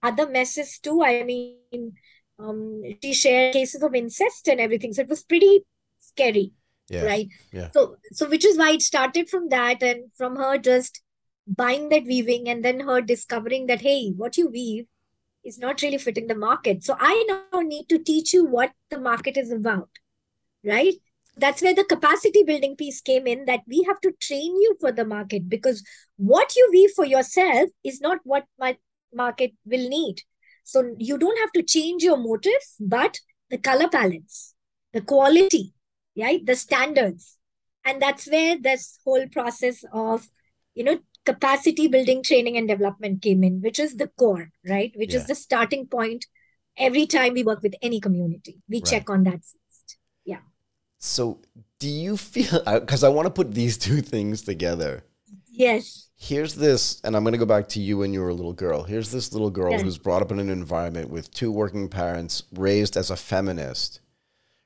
[0.01, 1.03] other messes too.
[1.03, 1.93] I mean,
[2.37, 4.93] um, she shared cases of incest and everything.
[4.93, 5.65] So it was pretty
[5.97, 6.53] scary.
[6.89, 7.03] Yeah.
[7.03, 7.27] Right.
[7.51, 7.69] Yeah.
[7.71, 11.01] So so which is why it started from that and from her just
[11.45, 14.85] buying that weaving and then her discovering that hey, what you weave
[15.43, 16.83] is not really fitting the market.
[16.83, 19.89] So I now need to teach you what the market is about.
[20.63, 20.95] Right.
[21.39, 24.91] That's where the capacity building piece came in that we have to train you for
[24.91, 25.83] the market because
[26.17, 28.77] what you weave for yourself is not what my
[29.13, 30.21] market will need.
[30.63, 34.53] So you don't have to change your motives, but the color palettes,
[34.93, 35.73] the quality,
[36.17, 36.45] right?
[36.45, 37.37] The standards.
[37.85, 40.29] And that's where this whole process of,
[40.75, 44.91] you know, capacity building training and development came in, which is the core, right?
[44.95, 45.19] Which Yeah.
[45.19, 46.25] is the starting point
[46.77, 48.61] every time we work with any community.
[48.69, 48.85] We Right.
[48.85, 49.41] check on that.
[50.99, 51.39] So,
[51.79, 55.03] do you feel because I want to put these two things together?
[55.51, 56.07] Yes.
[56.15, 58.51] Here's this, and I'm going to go back to you when you were a little
[58.53, 58.83] girl.
[58.83, 59.81] Here's this little girl Yeah.
[59.81, 64.01] who's brought up in an environment with two working parents, raised as a feminist,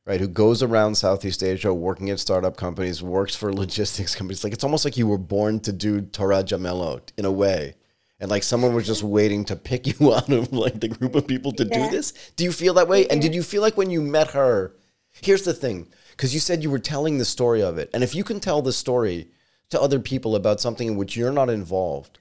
[0.08, 0.20] right?
[0.20, 4.44] Who goes around Southeast Asia working at startup companies, works for logistics companies.
[4.44, 7.76] Like it's almost like you were born to do Toraja Melo in a way.
[8.20, 11.28] And like someone was just waiting to pick you out of like the group of
[11.28, 12.14] people to do this.
[12.36, 13.06] Do you feel that way?
[13.08, 14.74] And did you feel like when you met her?
[15.22, 17.90] Here's the thing, because you said you were telling the story of it.
[17.94, 19.30] And if you can tell the story
[19.70, 22.20] to other people about something in which you're not involved,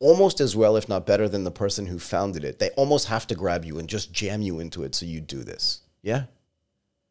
[0.00, 3.26] almost as well, if not better, than the person who founded it, they almost have
[3.28, 5.82] to grab you and just jam you into it so you do this.
[6.02, 6.24] Yeah?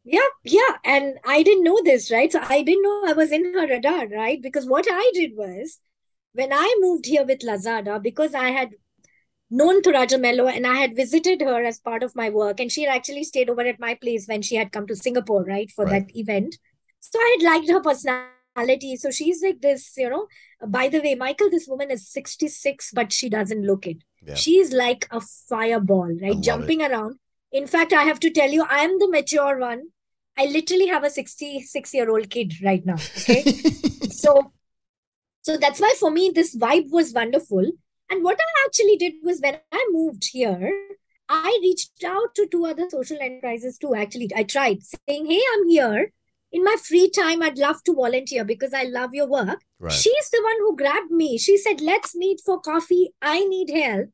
[0.04, 0.76] Yeah, yeah.
[0.84, 2.30] And I didn't know this, right?
[2.30, 4.40] So I didn't know I was in her radar, right?
[4.40, 5.80] Because what I did was
[6.32, 8.74] when I moved here with Lazada, because I had
[9.50, 12.82] known Toraja Melo and I had visited her as part of my work, and she
[12.82, 15.84] had actually stayed over at my place when she had come to Singapore, right, for
[15.84, 16.06] Right.
[16.06, 16.58] that event.
[17.00, 18.96] So I had liked her personality.
[18.96, 20.26] So she's like this, you know.
[20.66, 23.98] By the way, Michael, this woman is 66, but she doesn't look it.
[24.26, 24.34] Yeah.
[24.34, 26.32] She's like a fireball, right?
[26.36, 26.40] it.
[26.40, 27.18] Jumping around.
[27.52, 29.88] In fact, I have to tell you, I'm the mature one.
[30.38, 32.94] I literally have a 66 year old kid right now.
[32.94, 33.42] Okay.
[34.10, 34.52] so,
[35.42, 37.70] so that's why for me, this vibe was wonderful.
[38.10, 40.72] And what I actually did was when I moved here,
[41.28, 43.94] I reached out to two other social enterprises too.
[43.94, 46.12] Actually, I tried saying, Hey, I'm here.
[46.52, 49.60] In my free time, I'd love to volunteer because I love your work.
[49.80, 49.92] right.
[49.92, 51.36] She's the one who grabbed me.
[51.36, 53.10] She said, Let's meet for coffee.
[53.20, 54.10] I need help.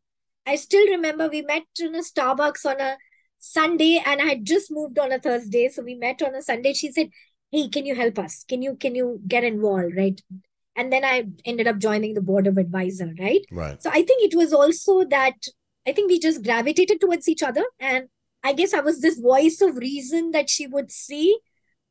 [0.46, 2.96] I still remember we met in a Starbucks on a
[3.38, 5.68] Sunday and I had just moved on a Thursday.
[5.68, 6.72] So we met on a Sunday.
[6.72, 7.10] She said,
[7.50, 8.44] Hey, can you help us?
[8.48, 9.94] Can you can you get involved?
[9.94, 10.20] Right.
[10.76, 13.44] And then I ended up joining the board of advisor, right?
[13.50, 13.82] right.
[13.82, 15.34] So I think it was also that
[15.86, 17.64] I think we just gravitated towards each other.
[17.78, 18.08] And
[18.42, 21.38] I guess I was this voice of reason that she would see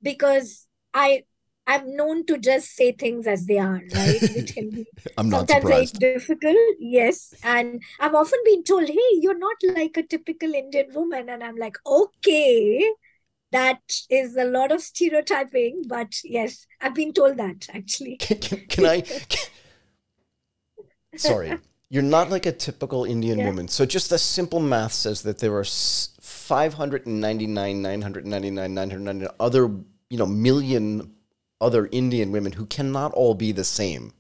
[0.02, 1.24] because I
[1.68, 4.22] I'm known to just say things as they are, right?
[4.36, 4.86] Which can be
[5.18, 6.58] I'm not sometimes very difficult.
[6.80, 7.34] Yes.
[7.44, 11.30] And I've often been told, hey, you're not like a typical Indian woman.
[11.30, 12.92] And I'm like, okay,
[13.52, 15.84] that is a lot of stereotyping.
[15.88, 18.18] But yes, I've been told that actually.
[18.18, 19.02] Can, can, can I?
[19.02, 19.50] Can,
[21.18, 21.58] sorry.
[21.90, 23.48] You're not like a typical Indian Yeah.
[23.48, 23.68] woman.
[23.68, 29.64] So just the simple math says that there are 599, 999, 999 other,
[30.10, 31.14] you know, million
[31.60, 34.14] other Indian women who cannot all be the same.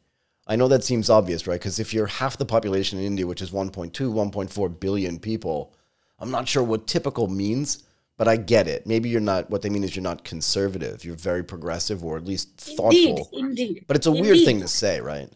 [0.48, 1.60] I know that seems obvious, right?
[1.60, 5.74] Because if you're half the population in India, which is 1.2, 1.4 billion people,
[6.20, 7.84] I'm not sure what typical means,
[8.22, 8.86] but I get it.
[8.86, 11.04] Maybe you're not, what they mean is you're not conservative.
[11.04, 12.94] You're very progressive or at least thoughtful.
[12.94, 13.86] Indeed, indeed.
[13.88, 15.28] But it's a weird thing to say, right?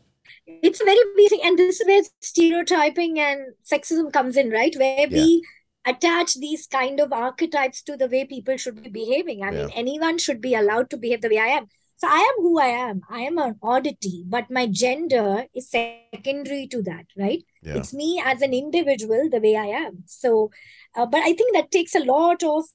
[0.45, 4.75] It's very basic, and this is where stereotyping and sexism comes in, right?
[4.77, 5.43] Where we
[5.83, 9.43] attach these kind of archetypes to the way people should be behaving.
[9.43, 11.65] I mean, anyone should be allowed to behave the way I am.
[11.97, 13.01] So I am who I am.
[13.09, 17.43] I am an oddity, but my gender is secondary to that, right?
[17.61, 17.75] Yeah.
[17.75, 20.03] It's me as an individual, the way I am.
[20.05, 20.51] So,
[20.95, 22.65] uh, but I think that takes a lot of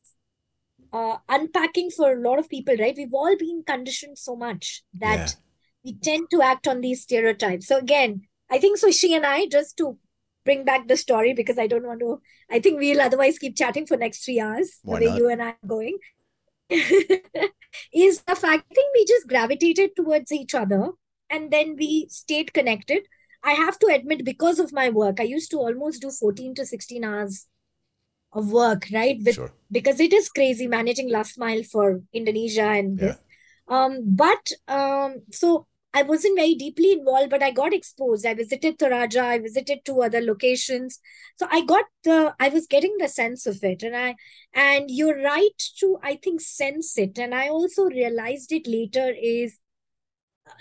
[0.92, 2.94] uh, unpacking for a lot of people, right?
[2.96, 5.28] We've all been conditioned so much that Yeah.
[5.85, 7.66] we tend to act on these stereotypes.
[7.66, 8.90] So again, I think so.
[8.90, 9.98] She and I, just to
[10.44, 12.20] bring back the story, because I don't want to.
[12.50, 14.78] I think we'll otherwise keep chatting for next three hours.
[14.83, 15.18] Why the way not?
[15.18, 15.98] you and I are going.
[17.92, 20.90] is the fact I think we just gravitated towards each other
[21.28, 23.06] and then we stayed connected.
[23.42, 26.66] I have to admit, because of my work, I used to almost do 14 to
[26.66, 27.46] 16 hours
[28.33, 29.18] of work, right?
[29.24, 29.52] With Sure.
[29.70, 33.06] because it is crazy managing last mile for Indonesia and Yeah.
[33.09, 33.18] this.
[33.68, 38.24] Um, but um, so I wasn't very deeply involved, but I got exposed.
[38.24, 41.00] I visited Toraja, I visited two other locations.
[41.37, 43.83] So I got the I was getting the sense of it.
[43.83, 44.14] And I
[44.55, 47.18] and you're right to, I think, sense it.
[47.18, 49.59] And I also realized it later is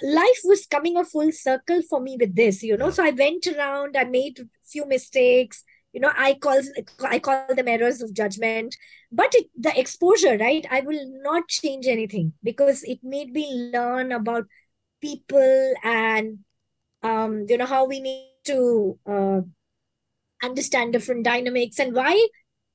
[0.02, 2.90] life was coming a full circle for me with this, you know.
[2.90, 5.64] So I went around, I made a few mistakes,
[5.94, 6.62] you know i call
[7.10, 8.78] i call them errors of judgment
[9.12, 14.12] but it, the exposure right i will not change anything because it made me learn
[14.12, 14.46] about
[15.02, 16.40] people and
[17.04, 19.42] um you know how we need to uh,
[20.44, 22.28] understand different dynamics and why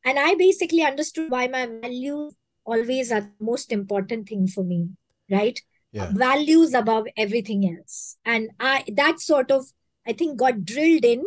[0.05, 2.35] and i basically understood why my values
[2.65, 4.89] always are the most important thing for me
[5.31, 5.61] right?
[5.93, 6.11] Yeah.
[6.13, 8.17] values above everything else.
[8.25, 9.67] And i that sort of
[10.07, 11.25] i think got drilled in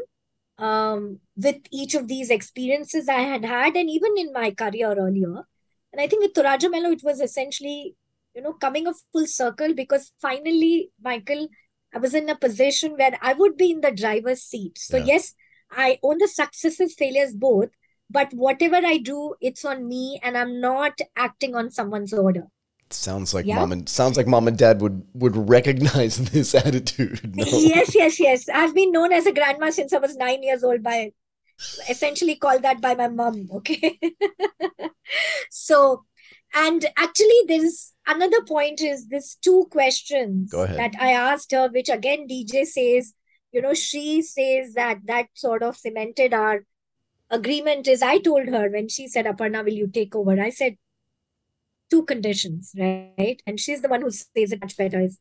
[0.58, 5.44] um, with each of these experiences i had had and even in my career earlier.
[5.94, 7.96] And i think with Toraja Melo, it was essentially
[8.38, 11.48] you know coming a full circle because finally michael
[11.94, 15.06] i was in a position where i would be in the driver's seat so Yeah.
[15.14, 15.34] yes
[15.86, 17.70] i own the successes failures both
[18.20, 19.18] but whatever i do
[19.52, 22.46] it's on me and i'm not acting on someone's order
[22.98, 23.56] Sounds like Yeah.
[23.56, 27.36] mom and sounds like mom and dad would would recognize this attitude.
[27.40, 27.44] No?
[27.72, 30.84] yes yes yes i've been known as a grandma since i was nine years old
[30.84, 31.12] by
[31.90, 34.00] essentially called that by my mom okay
[35.50, 36.06] so
[36.54, 42.28] and actually there's another point is this two questions that i asked her which again
[42.28, 43.14] dj says
[43.52, 46.64] you know she says that that sort of cemented our
[47.30, 50.76] agreement is i told her when she said aparna will you take over i said
[51.90, 55.18] two conditions right and she's the one who says it much better is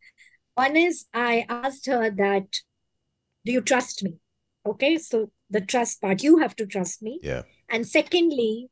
[0.56, 2.46] one is I asked her that,
[3.44, 4.14] do you trust me?
[4.64, 7.20] Okay, so the trust part, you have to trust me.
[7.22, 7.42] Yeah.
[7.68, 8.70] And secondly,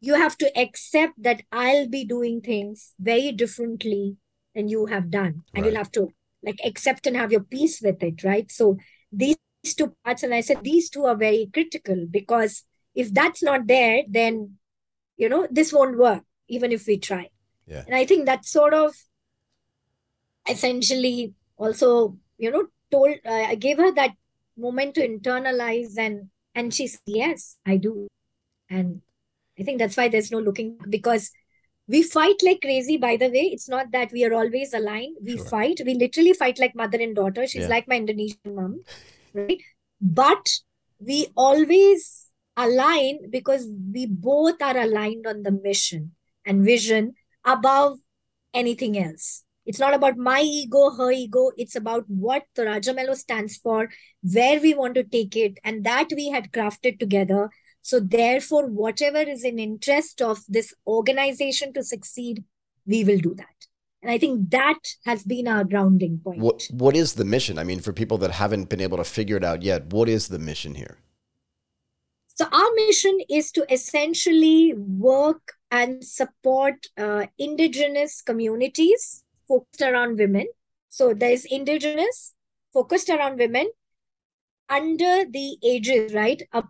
[0.00, 4.16] you have to accept that I'll be doing things very differently
[4.54, 5.44] than you have done.
[5.54, 5.66] And Right.
[5.66, 6.08] you'll have to
[6.42, 8.50] like accept and have your peace with it, right?
[8.52, 8.76] So
[9.10, 9.36] these
[9.76, 14.02] two parts, and I said these two are very critical because if that's not there,
[14.08, 14.58] then
[15.16, 17.30] you know this won't work, even if we try.
[17.66, 17.84] Yeah.
[17.86, 18.94] And I think that sort of
[20.48, 24.12] essentially also, you know, told uh, I gave her that
[24.56, 28.06] moment to internalize and and she said, yes, I do.
[28.70, 29.02] And
[29.58, 31.30] I think that's why there's no looking because
[31.86, 33.50] we fight like crazy, by the way.
[33.52, 35.18] It's not that we are always aligned.
[35.22, 35.46] We Sure.
[35.46, 35.80] fight.
[35.84, 37.46] We literally fight like mother and daughter.
[37.46, 37.68] She's Yeah.
[37.68, 38.84] like my Indonesian mom,
[39.32, 39.60] right?
[40.00, 40.50] But
[40.98, 46.12] we always align because we both are aligned on the mission
[46.46, 47.14] and vision
[47.44, 47.98] above
[48.54, 49.44] anything else.
[49.66, 51.50] It's not about my ego, her ego.
[51.56, 53.88] It's about what Toraja Melo stands for,
[54.22, 57.50] where we want to take it, and that we had crafted together.
[57.84, 62.42] So, therefore, whatever is in interest of this organization to succeed,
[62.86, 63.66] we will do that.
[64.02, 66.40] And I think that has been our grounding point.
[66.40, 67.58] What what is the mission?
[67.58, 70.28] I mean, for people that haven't been able to figure it out yet, what is
[70.28, 70.96] the mission here?
[72.36, 80.46] So our mission is to essentially work and support uh, indigenous communities focused around women.
[80.88, 82.32] So there's indigenous
[82.72, 83.70] focused around women
[84.70, 86.64] under the ages, right, of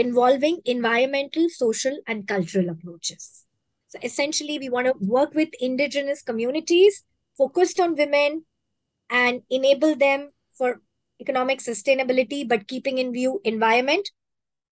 [0.00, 3.44] involving environmental, social, and cultural approaches.
[3.88, 7.04] So essentially, we want to work with indigenous communities
[7.36, 8.44] focused on women
[9.10, 10.80] and enable them for
[11.20, 14.10] economic sustainability, but keeping in view environment,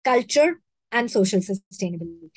[0.04, 0.60] culture,
[0.92, 2.30] and social sustainability.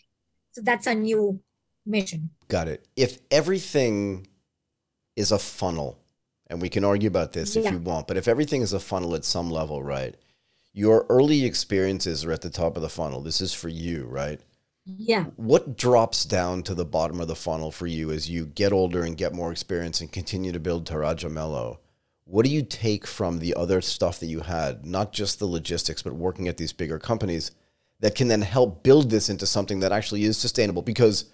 [0.52, 1.42] So that's our new
[1.86, 2.32] mission.
[2.48, 2.88] Got it.
[2.96, 4.28] If everything
[5.16, 6.00] is a funnel,
[6.48, 9.14] and we can argue about this if you want, but if everything is a funnel
[9.16, 10.16] at some level, right?
[10.80, 13.20] Your early experiences are at the top of the funnel.
[13.20, 14.40] This is for you, right?
[14.86, 15.26] Yeah.
[15.36, 19.04] What drops down to the bottom of the funnel for you as you get older
[19.04, 21.82] and get more experience and continue to build Toraja Melo?
[22.24, 26.02] What do you take from the other stuff that you had, not just the logistics,
[26.02, 27.52] but working at these bigger companies
[28.00, 30.82] that can then help build this into something that actually is sustainable?
[30.82, 31.26] Because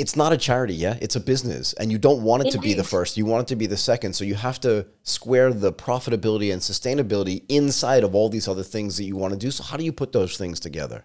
[0.00, 0.96] it's not a charity, yeah?
[1.02, 1.74] It's a business.
[1.74, 3.76] And you don't want it to be the first, you want it to be the
[3.76, 4.14] second.
[4.14, 8.96] So you have to square the profitability and sustainability inside of all these other things
[8.96, 9.50] that you want to do.
[9.50, 11.04] So, how do you put those things together?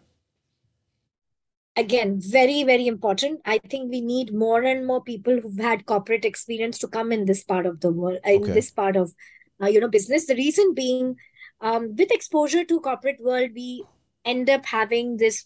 [1.76, 3.42] Again, very, very important.
[3.46, 7.26] I think we need more and more people who've had corporate experience to come in
[7.26, 8.54] this part of the world, in Okay.
[8.54, 9.14] this part of,
[9.62, 10.26] uh, you know, business.
[10.26, 11.18] The reason being,
[11.60, 13.84] um, with exposure to corporate world, we
[14.24, 15.46] end up having this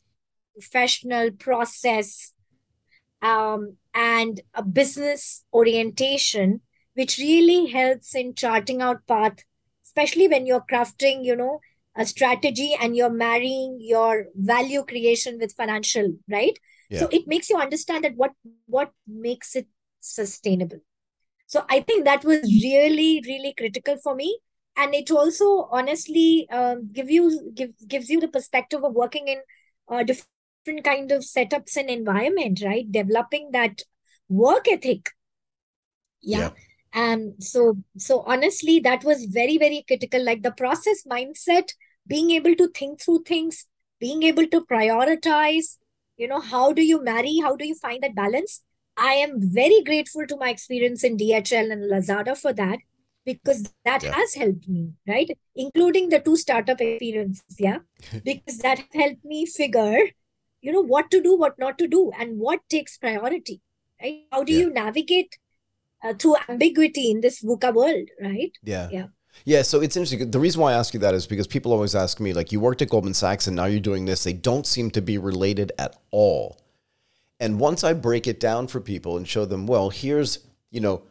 [0.53, 2.33] professional process
[3.21, 6.61] um, and a business orientation,
[6.93, 9.43] which really helps in charting out path,
[9.83, 11.59] especially when you're crafting, you know,
[11.95, 16.57] a strategy and you're marrying your value creation with financial, right?
[16.89, 17.01] Yeah.
[17.01, 18.31] So it makes you understand that what
[18.65, 19.67] what makes it
[19.99, 20.79] sustainable.
[21.47, 24.39] So I think that was really, really critical for me.
[24.77, 29.39] And it also honestly um, give you give gives you the perspective of working in
[29.89, 30.29] uh, different
[30.77, 32.91] kind of setups and environment, right?
[32.91, 33.81] Developing that
[34.27, 35.09] work ethic.
[36.21, 36.51] Yeah.
[36.93, 40.23] Um, so so honestly, that was very, very critical.
[40.23, 41.73] Like the process mindset
[42.07, 43.65] being able to think through things,
[43.99, 45.77] being able to prioritize,
[46.17, 47.39] you know, how do you marry?
[47.41, 48.63] How do you find that balance?
[48.97, 52.79] I am very grateful to my experience in DHL and Lazada for that
[53.25, 54.13] because that yeah.
[54.13, 55.29] has helped me, right?
[55.55, 57.79] Including the two startup experiences, yeah,
[58.23, 59.99] because that helped me figure,
[60.61, 63.61] you know, what to do, what not to do, and what takes priority,
[64.01, 64.23] right?
[64.31, 64.59] How do yeah.
[64.59, 65.37] you navigate
[66.03, 68.51] uh, through ambiguity in this VUCA world, right?
[68.63, 68.89] Yeah.
[68.91, 69.07] Yeah.
[69.45, 70.31] Yeah, so it's interesting.
[70.31, 72.59] The reason why I ask you that is because people always ask me, like, you
[72.59, 74.23] worked at Goldman Sachs and now you're doing this.
[74.23, 76.59] They don't seem to be related at all.
[77.39, 80.39] And once I break it down for people and show them, well, here's,
[80.71, 81.03] you know,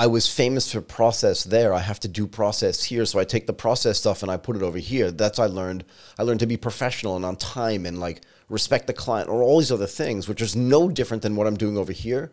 [0.00, 1.74] I was famous for process there.
[1.74, 3.04] I have to do process here.
[3.04, 5.10] So I take the process stuff and I put it over here.
[5.10, 5.84] That's I learned.
[6.18, 9.58] I learned to be professional and on time and like respect the client or all
[9.58, 12.32] these other things, which is no different than what I'm doing over here.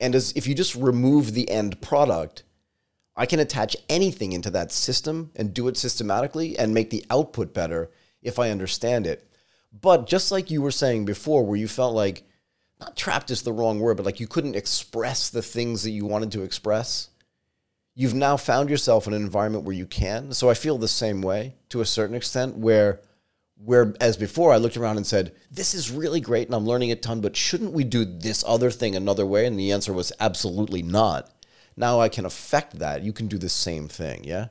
[0.00, 2.42] And as if you just remove the end product,
[3.14, 7.52] I can attach anything into that system and do it systematically and make the output
[7.52, 7.90] better
[8.22, 9.30] if I understand it.
[9.78, 12.26] But just like you were saying before, where you felt like,
[12.84, 16.04] not trapped is the wrong word, but like you couldn't express the things that you
[16.04, 17.08] wanted to express,
[17.94, 20.32] you've now found yourself in an environment where you can.
[20.32, 23.00] So I feel the same way to a certain extent, where
[23.56, 26.90] where as before I looked around and said, This is really great and I'm learning
[26.90, 29.46] a ton, but shouldn't we do this other thing another way?
[29.46, 31.30] And the answer was absolutely not
[31.76, 33.02] now I can affect that.
[33.02, 34.24] You can do the same thing.
[34.24, 34.48] Yeah.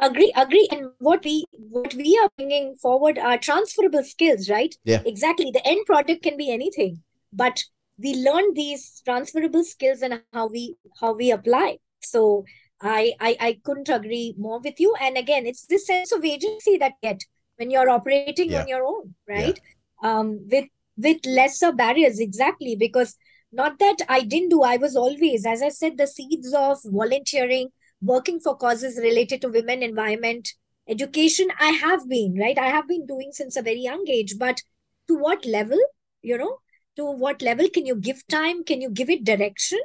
[0.00, 0.68] Agree, agree.
[0.72, 4.74] And what we what we are bringing forward are transferable skills, right?
[4.84, 5.02] Yeah.
[5.06, 5.50] Exactly.
[5.52, 7.62] The end product can be anything, but
[7.96, 11.78] we learn these transferable skills and how we how we apply.
[12.00, 12.44] So
[12.80, 14.94] I, I I couldn't agree more with you.
[15.00, 17.22] And again, it's this sense of agency that get
[17.56, 18.62] when you're operating yeah.
[18.62, 19.60] on your own, right?
[20.02, 20.10] Yeah.
[20.10, 23.16] Um, with with lesser barriers, exactly because
[23.52, 27.68] not that I didn't do, I was always, as I said, the seeds of volunteering,
[28.04, 30.50] working for causes related to women, environment,
[30.88, 31.48] education.
[31.58, 32.58] I have been, right?
[32.58, 34.38] I have been doing since a very young age.
[34.38, 34.62] But
[35.08, 35.78] to what level,
[36.22, 36.58] you know,
[36.96, 38.64] to what level can you give time?
[38.64, 39.80] Can you give it direction?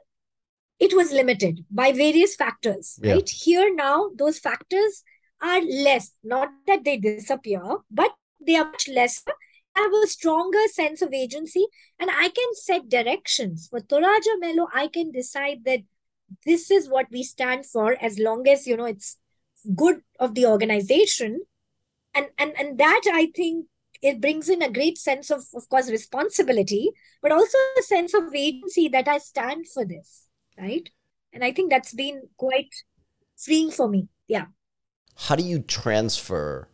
[0.80, 3.14] It was limited by various factors, yeah.
[3.14, 3.30] right?
[3.30, 5.04] Here now, those factors
[5.42, 7.62] are less, not that they disappear,
[7.92, 8.12] but
[8.46, 9.34] they are much lesser
[9.76, 11.66] have a stronger sense of agency
[12.00, 13.68] and I can set directions.
[13.70, 15.82] For Toraja Melo, I can decide that
[16.46, 19.18] this is what we stand for as long as, you know, it's
[19.76, 21.42] good of the organization.
[22.14, 23.68] And, and, and that I think
[24.02, 28.34] it brings in a great sense of, of course, responsibility, but also a sense of
[28.34, 30.26] agency that I stand for this,
[30.58, 30.90] right?
[31.34, 32.74] And I think that's been quite
[33.38, 34.08] freeing for me.
[34.28, 34.46] Yeah.
[35.16, 36.70] How do you transfer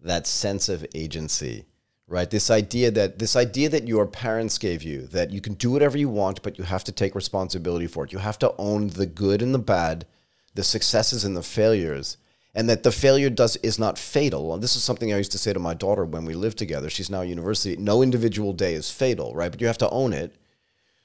[0.00, 1.64] that sense of agency
[2.08, 2.30] right?
[2.30, 5.98] This idea that this idea that your parents gave you that you can do whatever
[5.98, 8.12] you want but you have to take responsibility for it.
[8.12, 10.06] You have to own the good and the bad
[10.54, 12.16] the successes and the failures
[12.54, 14.52] and that the failure does is not fatal.
[14.54, 16.90] And this is something i used to say to my daughter when we lived together.
[16.90, 17.76] She's now university.
[17.76, 19.50] No individual day is fatal right?
[19.50, 20.34] But you have to own it.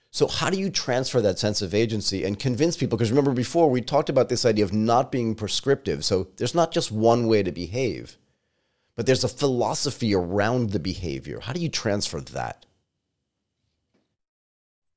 [0.10, 2.98] So how do you transfer that sense of agency and convince people?
[2.98, 6.06] Because remember before we talked about this idea of not being prescriptive.
[6.06, 8.18] So there's not just one way to behave
[8.96, 11.40] but there's a philosophy around the behavior.
[11.42, 12.66] How do you transfer that?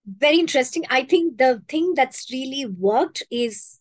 [0.07, 0.84] Very interesting.
[0.88, 3.80] I think the thing that's really worked is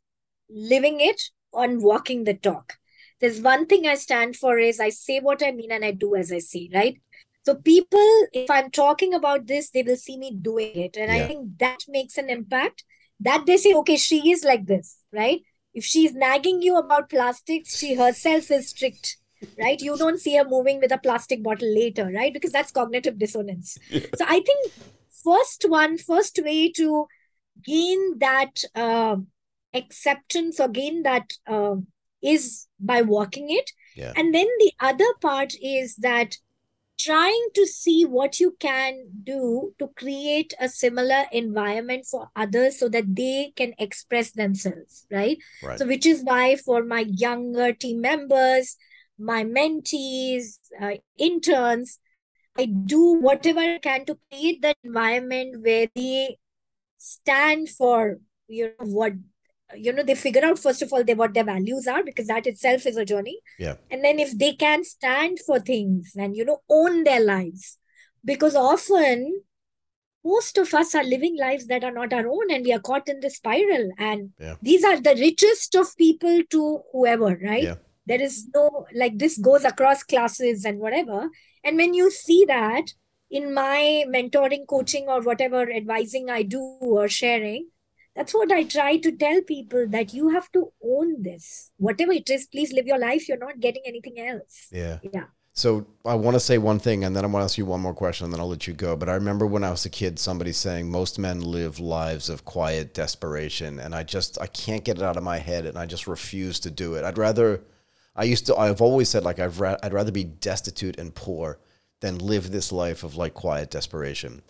[0.50, 1.22] living it
[1.54, 2.78] on walking the talk.
[3.20, 6.16] There's one thing I stand for is I say what I mean and I do
[6.16, 7.00] as I say, right?
[7.46, 10.98] So people, if I'm talking about this, they will see me doing it.
[10.98, 11.24] And yeah.
[11.24, 12.84] I think that makes an impact
[13.20, 15.42] that they say, okay, she is like this, right?
[15.74, 19.18] If she's nagging you about plastics, she herself is strict
[19.60, 19.80] right?
[19.80, 22.34] You don't see her moving with a plastic bottle later, right?
[22.34, 23.78] Because that's cognitive dissonance.
[23.90, 24.06] Yeah.
[24.16, 24.72] So I think
[25.24, 27.08] first one, first way to
[27.64, 29.18] gain that uh,
[29.74, 31.76] acceptance or gain that uh,
[32.22, 33.72] is by walking it.
[33.96, 34.14] Yeah.
[34.16, 36.36] And then the other part is that
[36.98, 42.88] trying to see what you can do to create a similar environment for others so
[42.90, 45.78] that they can express themselves right, right.
[45.78, 48.78] so which is why for my younger team members
[49.18, 52.00] my mentees, uh, interns,
[52.58, 56.38] I do whatever I can to create that environment where they
[56.98, 59.14] stand for you know what
[59.76, 62.48] you know they figure out first of all they what their values are because that
[62.48, 63.40] itself is a journey.
[63.60, 63.76] Yeah.
[63.92, 67.78] And then if they can stand for things and you know own their lives
[68.24, 69.42] because often
[70.24, 73.08] most of us are living lives that are not our own and we are caught
[73.08, 73.92] in the spiral.
[74.00, 74.56] And yeah.
[74.62, 77.64] these are the richest of people to whoever right?
[77.64, 77.76] Yeah
[78.06, 81.30] there is no like this goes across classes and whatever
[81.64, 82.94] and when you see that
[83.30, 87.68] in my mentoring coaching or whatever advising i do or sharing
[88.16, 91.72] that's what I try to tell people that you have to own this.
[91.78, 93.28] Whatever it is, please live your life.
[93.28, 94.68] You're not getting anything else.
[94.72, 95.00] Yeah.
[95.14, 95.26] Yeah.
[95.52, 97.80] So I want to say one thing, and then I want to ask you one
[97.80, 98.98] more question, and then I'll let you go.
[98.98, 102.44] But I remember when I was a kid, somebody saying most men live lives of
[102.44, 105.86] quiet desperation, and I just I can't get it out of my head, and I
[105.86, 107.06] just refuse to do it.
[107.06, 107.64] I'd rather,
[108.16, 111.60] I used to, I've always said like I've ra- I'd rather be destitute and poor
[112.00, 114.42] than live this life of like quiet desperation.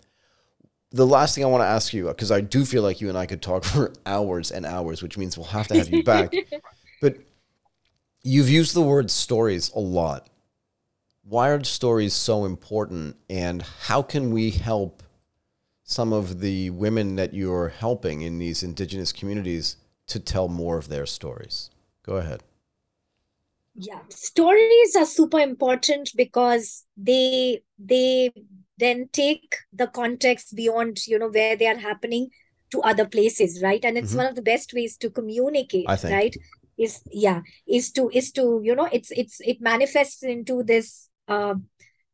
[0.92, 3.18] The last thing I want to ask you, because I do feel like you and
[3.18, 6.32] I could talk for hours and hours, which means we'll have to have you back.
[7.00, 7.16] but
[8.22, 10.28] you've used the word stories a lot
[11.28, 15.02] why are stories so important and how can we help
[15.82, 20.88] some of the women that you're helping in these indigenous communities to tell more of
[20.88, 21.70] their stories
[22.04, 22.42] go ahead
[23.76, 28.32] yeah stories are super important because they they
[28.78, 32.28] then take the context beyond you know where they are happening
[32.70, 34.18] to other places right and it's mm-hmm.
[34.18, 36.34] one of the best ways to communicate right
[36.78, 41.54] is yeah is to is to you know it's it's it manifests into this uh,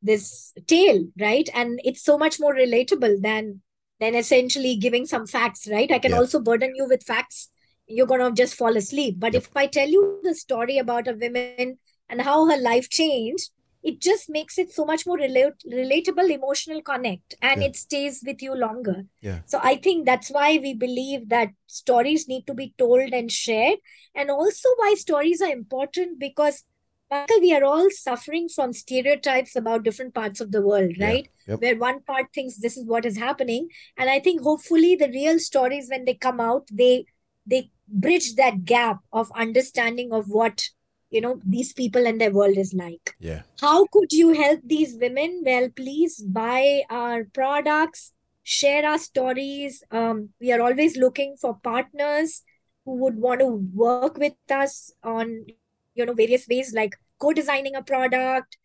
[0.02, 1.48] this tale, right?
[1.54, 3.62] And it's so much more relatable than
[4.00, 5.90] than essentially giving some facts, right?
[5.90, 6.18] I can yeah.
[6.18, 7.48] also burden you with facts.
[7.94, 9.16] You're gonna just fall asleep.
[9.18, 11.78] But if I tell you the story about a woman
[12.08, 13.50] and how her life changed,
[13.82, 17.68] it just makes it so much more relate- relatable, emotional connect, and yeah.
[17.68, 19.06] it stays with you longer.
[19.20, 19.40] Yeah.
[19.46, 23.78] So I think that's why we believe that stories need to be told and shared,
[24.14, 26.64] and also why stories are important because
[27.10, 31.28] Michael, we are all suffering from stereotypes about different parts of the world, right?
[31.46, 31.52] Yeah.
[31.52, 31.60] Yep.
[31.60, 33.68] Where one part thinks this is what is happening.
[33.98, 37.04] And I think hopefully the real stories, when they come out, they
[37.44, 40.68] they bridge that gap of understanding of what
[41.10, 43.14] you know these people and their world is like.
[43.18, 43.42] Yeah.
[43.60, 45.42] How could you help these women?
[45.44, 48.12] Well please buy our products
[48.42, 49.82] share our stories.
[49.90, 52.42] Um, we are always looking for partners
[52.84, 55.46] who would want to work with us on
[55.94, 58.56] you know various ways like co-designing a product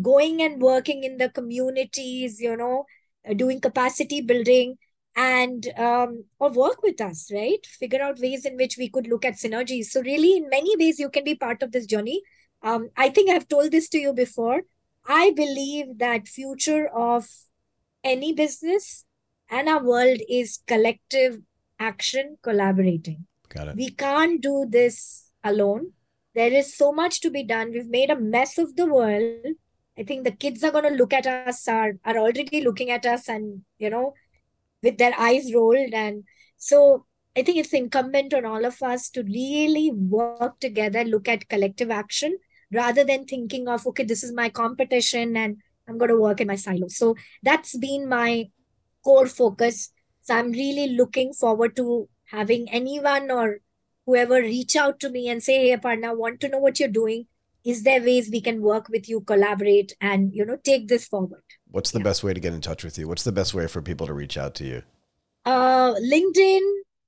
[0.00, 2.84] going and working in the communities you know
[3.34, 4.76] doing capacity building
[5.16, 7.64] and um, or work with us right?
[7.66, 9.86] Figure out ways in which we could look at synergies.
[9.86, 12.22] So really in many ways you can be part of this journey.
[12.62, 14.62] Um, i think i've told this to you before.
[15.08, 17.28] I believe that future of
[18.02, 19.04] any business
[19.48, 21.38] and our world is collective
[21.78, 23.26] action collaborating.
[23.48, 23.76] Got it.
[23.76, 25.92] We can't do this alone.
[26.34, 27.72] There is so much to be done.
[27.72, 29.56] We've made a mess of the world.
[29.98, 33.06] I think the kids are going to look at us, are, are already looking at
[33.06, 34.12] us and, you know,
[34.82, 35.92] with their eyes rolled.
[35.92, 36.24] And
[36.56, 37.06] so
[37.36, 41.90] I think it's incumbent on all of us to really work together, look at collective
[41.90, 42.38] action
[42.72, 45.58] rather than thinking of, okay, this is my competition and
[45.88, 46.88] I'm going to work in my silo.
[46.88, 48.50] So that's been my
[49.04, 49.92] core focus.
[50.22, 53.60] So I'm really looking forward to having anyone or
[54.04, 57.26] whoever reach out to me and say, hey, Aparna, want to know what you're doing.
[57.66, 61.42] Is there ways we can work with you, collaborate, and you know, take this forward?
[61.70, 62.04] What's the yeah.
[62.04, 63.08] best way to get in touch with you?
[63.08, 64.82] What's the best way for people to reach out to you?
[65.44, 66.60] Uh, LinkedIn,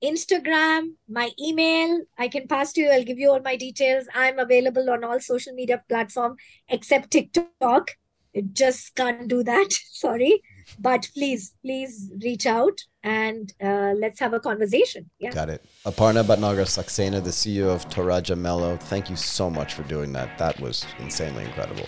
[0.03, 2.01] Instagram, my email.
[2.17, 2.89] I can pass to you.
[2.89, 4.05] I'll give you all my details.
[4.13, 6.35] I'm available on all social media platform
[6.67, 7.95] except TikTok.
[8.33, 9.71] It just can't do that.
[9.91, 10.41] Sorry
[10.77, 15.09] but please please reach out and uh, let's have a conversation.
[15.19, 15.31] Yeah.
[15.31, 15.65] Got it.
[15.85, 20.37] Aparna bhatnagar saxena the ceo of toraja melo thank you so much for doing that.
[20.37, 21.87] That was insanely incredible.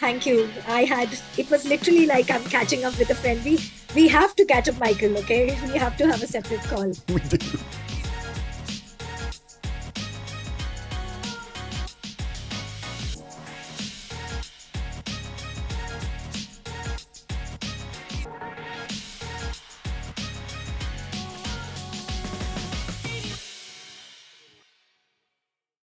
[0.00, 0.48] Thank you.
[0.68, 3.44] I had it was literally like i'm catching up with a friend.
[3.44, 3.58] We
[3.94, 5.46] we have to catch up michael okay?
[5.72, 6.92] We have to have a separate call.
[7.08, 7.38] We do